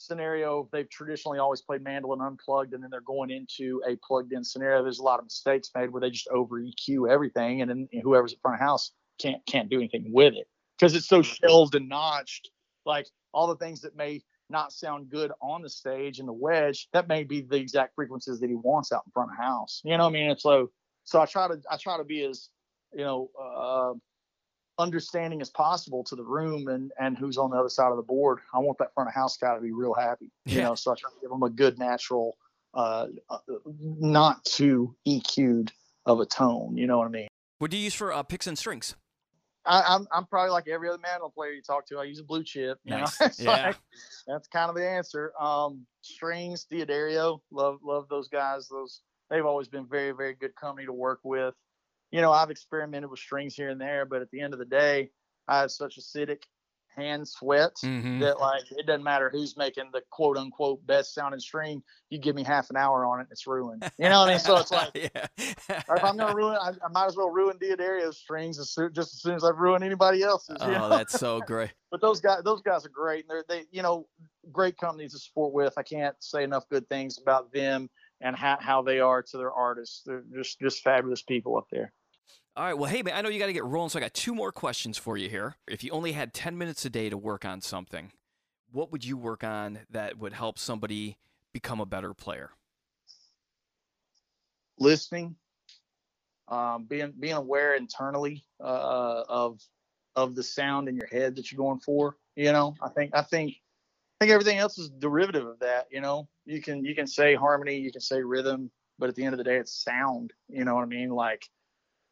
[0.04, 4.84] scenario, they've traditionally always played mandolin unplugged, and then they're going into a plugged-in scenario.
[4.84, 8.34] There's a lot of mistakes made where they just over EQ everything, and then whoever's
[8.34, 10.48] at front of house can't can't do anything with it
[10.78, 11.48] because it's so mm-hmm.
[11.48, 12.50] shelved and notched.
[12.86, 14.22] Like all the things that may
[14.54, 18.40] not sound good on the stage in the wedge, that may be the exact frequencies
[18.40, 19.82] that he wants out in front of house.
[19.84, 20.30] You know what I mean?
[20.30, 20.70] And so
[21.04, 22.48] so I try to I try to be as
[22.94, 23.94] you know uh,
[24.82, 28.04] understanding as possible to the room and and who's on the other side of the
[28.04, 28.40] board.
[28.54, 30.64] I want that front of house guy to be real happy, you Yeah.
[30.70, 30.76] know.
[30.76, 32.38] So I try to give him a good natural,
[32.74, 33.38] uh, uh,
[33.68, 35.74] not too EQ'd
[36.06, 36.78] of a tone.
[36.78, 37.28] You know what I mean?
[37.60, 38.96] What do you use for uh, picks and strings?
[39.66, 41.98] I, I'm I'm probably like every other mandolin player you talk to.
[42.00, 42.80] I use a blue chip.
[42.84, 43.20] You Nice.
[43.22, 43.30] know?
[43.40, 43.66] Yeah.
[43.68, 43.78] like-
[44.28, 45.34] that's kind of the answer.
[45.40, 48.68] Um, strings, D'Addario, love love those guys.
[48.70, 51.54] Those they've always been very very good company to work with.
[52.12, 54.66] You know, I've experimented with strings here and there, but at the end of the
[54.66, 55.10] day,
[55.48, 56.44] I have such acidic
[56.96, 58.20] hand sweat Mhm.
[58.22, 61.84] that like it doesn't matter who's making the quote unquote best sounding string.
[62.10, 63.84] You give me half an hour on it, and it's ruined.
[63.98, 64.40] You know what I mean?
[64.40, 65.28] So it's like yeah.
[65.38, 69.14] if I'm gonna ruin, I, I might as well ruin D'Addario's strings as soon, just
[69.14, 70.58] as soon as I've ruined anybody else's.
[70.60, 70.90] oh, know?
[70.90, 71.72] that's so great.
[71.92, 74.08] but those guys, those guys are great, and they're they, you know,
[74.52, 75.74] great companies to support with.
[75.78, 77.90] I can't say enough good things about them
[78.22, 80.04] and how, how they are to their artists.
[80.06, 81.92] They're just just fabulous people up there.
[82.56, 82.78] All right.
[82.78, 84.52] Well, hey, man, I know you got to get rolling, so I got two more
[84.52, 85.56] questions for you here.
[85.68, 88.12] If you only had 10 minutes a day to work on something,
[88.72, 91.18] what would you work on that would help somebody
[91.52, 92.52] become a better player?
[94.78, 95.36] Listening,
[96.48, 99.60] um, being being aware internally uh, of
[100.16, 102.18] of the sound in your head that you're going for.
[102.36, 103.56] You know, I think I think
[104.20, 105.88] I think everything else is derivative of that.
[105.92, 109.24] You know, you can you can say harmony, you can say rhythm, but at the
[109.24, 110.34] end of the day, it's sound.
[110.50, 111.10] You know what I mean?
[111.10, 111.48] Like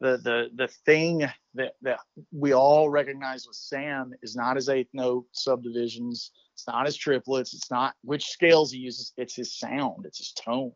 [0.02, 2.00] the the the thing that that
[2.32, 6.32] we all recognize with Sam is not his eighth note subdivisions.
[6.54, 7.54] It's not his triplets.
[7.54, 9.14] It's not which scales he uses.
[9.16, 10.06] It's his sound.
[10.06, 10.74] It's his tone.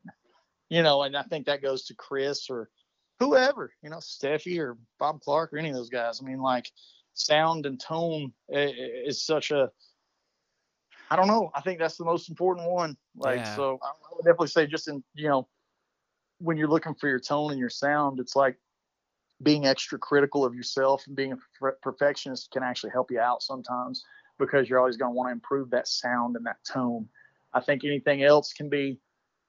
[0.69, 2.69] you know, and I think that goes to Chris or
[3.19, 6.21] whoever, you know, Steffi or Bob Clark or any of those guys.
[6.21, 6.69] I mean, like
[7.13, 9.69] sound and tone is such a,
[11.09, 11.51] I don't know.
[11.53, 12.97] I think that's the most important one.
[13.15, 13.55] Like, yeah.
[13.55, 15.47] so I would definitely say just in, you know,
[16.39, 18.57] when you're looking for your tone and your sound, it's like
[19.43, 24.03] being extra critical of yourself and being a perfectionist can actually help you out sometimes
[24.39, 27.07] because you're always going to want to improve that sound and that tone.
[27.53, 28.99] I think anything else can be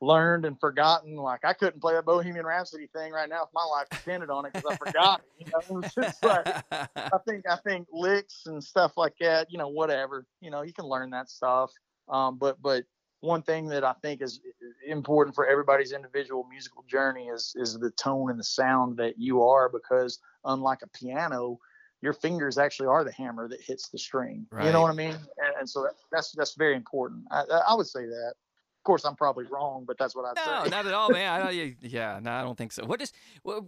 [0.01, 1.16] learned and forgotten.
[1.16, 4.47] Like I couldn't play that Bohemian Rhapsody thing right now if my life depended on
[4.47, 5.47] it because I forgot it.
[5.47, 9.51] You know, it's just like I think I think licks and stuff like that.
[9.51, 10.26] You know, whatever.
[10.41, 11.72] You know, you can learn that stuff.
[12.09, 12.84] Um, but but
[13.26, 14.40] one thing that I think is
[14.86, 19.42] important for everybody's individual musical journey is is the tone and the sound that you
[19.42, 21.58] are because unlike a piano
[22.02, 24.66] your fingers actually are the hammer that hits the string right.
[24.66, 27.86] you know what i mean and, and so that's that's very important I, I would
[27.86, 28.34] say that
[28.78, 30.70] Of course, I'm probably wrong, but that's what I'd no, say.
[30.70, 31.42] Not at all, man.
[31.42, 32.84] I, yeah, no, I don't think so.
[32.84, 33.12] What is
[33.42, 33.64] what,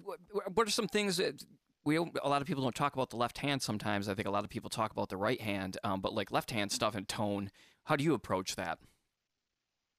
[0.54, 1.42] what are some things that
[1.84, 4.08] we a lot of people don't talk about the left hand sometimes.
[4.08, 6.50] I think a lot of people talk about the right hand, um, but like left
[6.52, 7.50] hand stuff and tone.
[7.84, 8.78] How do you approach that?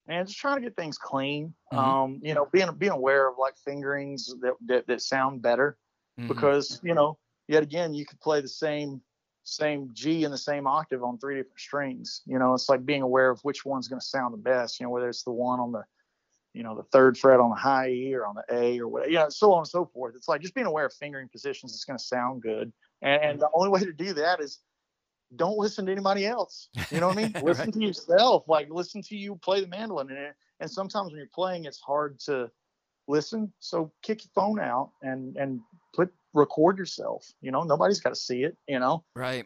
[0.10, 1.53] And just trying to get things clean.
[1.72, 1.78] Mm-hmm.
[1.78, 5.78] Um, you know, being being aware of like fingerings that that, that sound better,
[6.20, 6.28] mm-hmm.
[6.28, 9.01] because you know, yet again, you could play the same
[9.43, 12.22] same G in the same octave on three different strings.
[12.26, 14.80] You know, it's like being aware of which one's going to sound the best.
[14.80, 15.84] You know, whether it's the one on the,
[16.53, 19.12] you know, the third fret on the high E or on the A or whatever.
[19.12, 20.16] Yeah, so on and so forth.
[20.16, 22.72] It's like just being aware of fingering positions that's going to sound good.
[23.01, 24.60] And, and, the only way to do that is
[25.36, 26.70] don't listen to anybody else.
[26.92, 27.32] You know what I mean?
[27.44, 27.74] listen right.
[27.74, 28.48] to yourself.
[28.48, 30.10] Like listen to you play the mandolin.
[30.10, 32.50] And, and sometimes when you're playing, it's hard to
[33.08, 33.52] listen.
[33.60, 35.62] So kick your phone out and and
[35.94, 37.32] put record yourself.
[37.42, 38.58] You know, nobody's got to see it.
[38.68, 39.46] You know, right?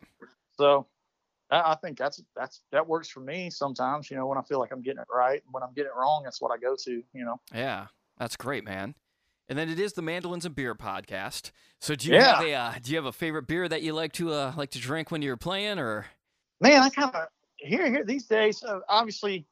[0.57, 0.87] So
[1.49, 4.09] I, I think that's that's that works for me sometimes.
[4.09, 5.99] You know, when I feel like I'm getting it right, And when I'm getting it
[5.99, 7.03] wrong, that's what I go to.
[7.13, 7.39] You know.
[7.53, 8.95] Yeah, that's great, man.
[9.49, 11.51] And then it is the Mandolins and Beer podcast.
[11.81, 12.35] So do you yeah.
[12.35, 14.71] have a uh, do you have a favorite beer that you like to uh, like
[14.71, 16.05] to drink when you're playing, or?
[16.61, 17.27] Man, I kind of
[17.57, 18.63] here here these days.
[18.63, 19.45] Uh, obviously,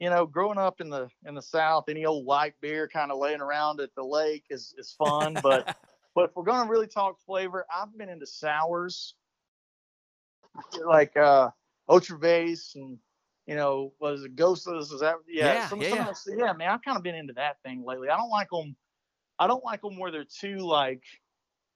[0.00, 3.18] you know, growing up in the in the South, any old light beer kind of
[3.18, 5.38] laying around at the lake is is fun.
[5.42, 5.76] but
[6.16, 9.14] but if we're gonna really talk flavor, I've been into sours,
[10.84, 11.50] like uh
[11.88, 12.98] Otra Vez and
[13.46, 14.92] you know, was it Ghostless?
[14.92, 15.54] Is that yeah?
[15.54, 16.68] Yeah, some, yeah, some, yeah, man.
[16.68, 18.10] I've kind of been into that thing lately.
[18.10, 18.76] I don't like them.
[19.38, 21.02] I don't like them where they're too like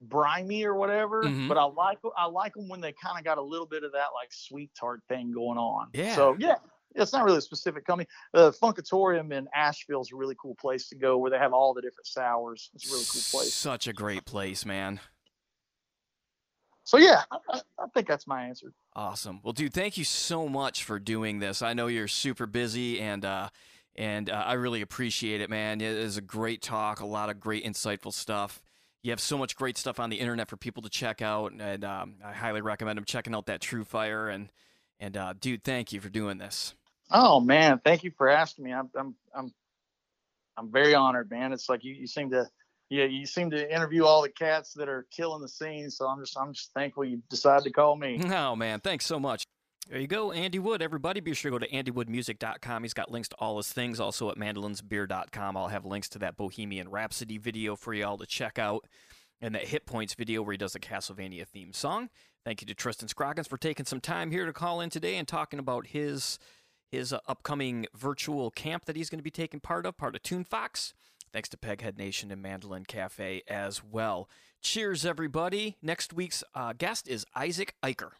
[0.01, 1.23] briny or whatever.
[1.23, 1.47] Mm-hmm.
[1.47, 3.91] But I like I like them when they kind of got a little bit of
[3.93, 5.87] that like sweet tart thing going on.
[5.93, 6.15] Yeah.
[6.15, 6.55] So yeah,
[6.95, 8.07] it's not really a specific company.
[8.33, 11.53] The uh, Funkatorium in Asheville is a really cool place to go where they have
[11.53, 12.69] all the different sours.
[12.73, 13.53] It's a really cool place.
[13.53, 14.99] Such a great place, man.
[16.85, 18.73] So yeah, I, I, think that's my answer.
[18.93, 19.39] Awesome.
[19.41, 21.61] Well, dude, thank you so much for doing this.
[21.61, 23.49] I know you're super busy, and uh,
[23.95, 25.81] and uh, I really appreciate it, man.
[25.81, 28.61] It is a great talk, a lot of great insightful stuff.
[29.03, 31.83] You have so much great stuff on the internet for people to check out, and
[31.83, 34.33] um, I highly recommend them checking out that TrueFire.
[34.33, 34.49] And
[34.99, 36.73] and uh, dude, thank you for doing this.
[37.11, 38.73] Oh man, thank you for asking me.
[38.73, 39.53] I'm I'm I'm
[40.57, 41.51] I'm very honored, man.
[41.51, 42.49] It's like you, you seem to
[42.89, 45.89] yeah, you seem to interview all the cats that are killing the scene.
[45.89, 48.21] So I'm just I'm just thankful you decided to call me.
[48.33, 49.43] Oh man, thanks so much.
[49.89, 50.81] There you go, Andy Wood.
[50.81, 52.83] Everybody, be sure to go to andywoodmusic.com.
[52.83, 53.99] He's got links to all his things.
[53.99, 58.57] Also at mandolinsbeer.com, I'll have links to that Bohemian Rhapsody video for y'all to check
[58.57, 58.87] out,
[59.41, 62.09] and that Hit Points video where he does the Castlevania theme song.
[62.45, 65.27] Thank you to Tristan Scroggins for taking some time here to call in today and
[65.27, 66.39] talking about his
[66.89, 70.21] his uh, upcoming virtual camp that he's going to be taking part of, part of
[70.21, 70.93] TuneFox.
[71.33, 74.29] Thanks to Peghead Nation and Mandolin Cafe as well.
[74.61, 75.75] Cheers, everybody.
[75.81, 78.11] Next week's uh, guest is Isaac Eicher.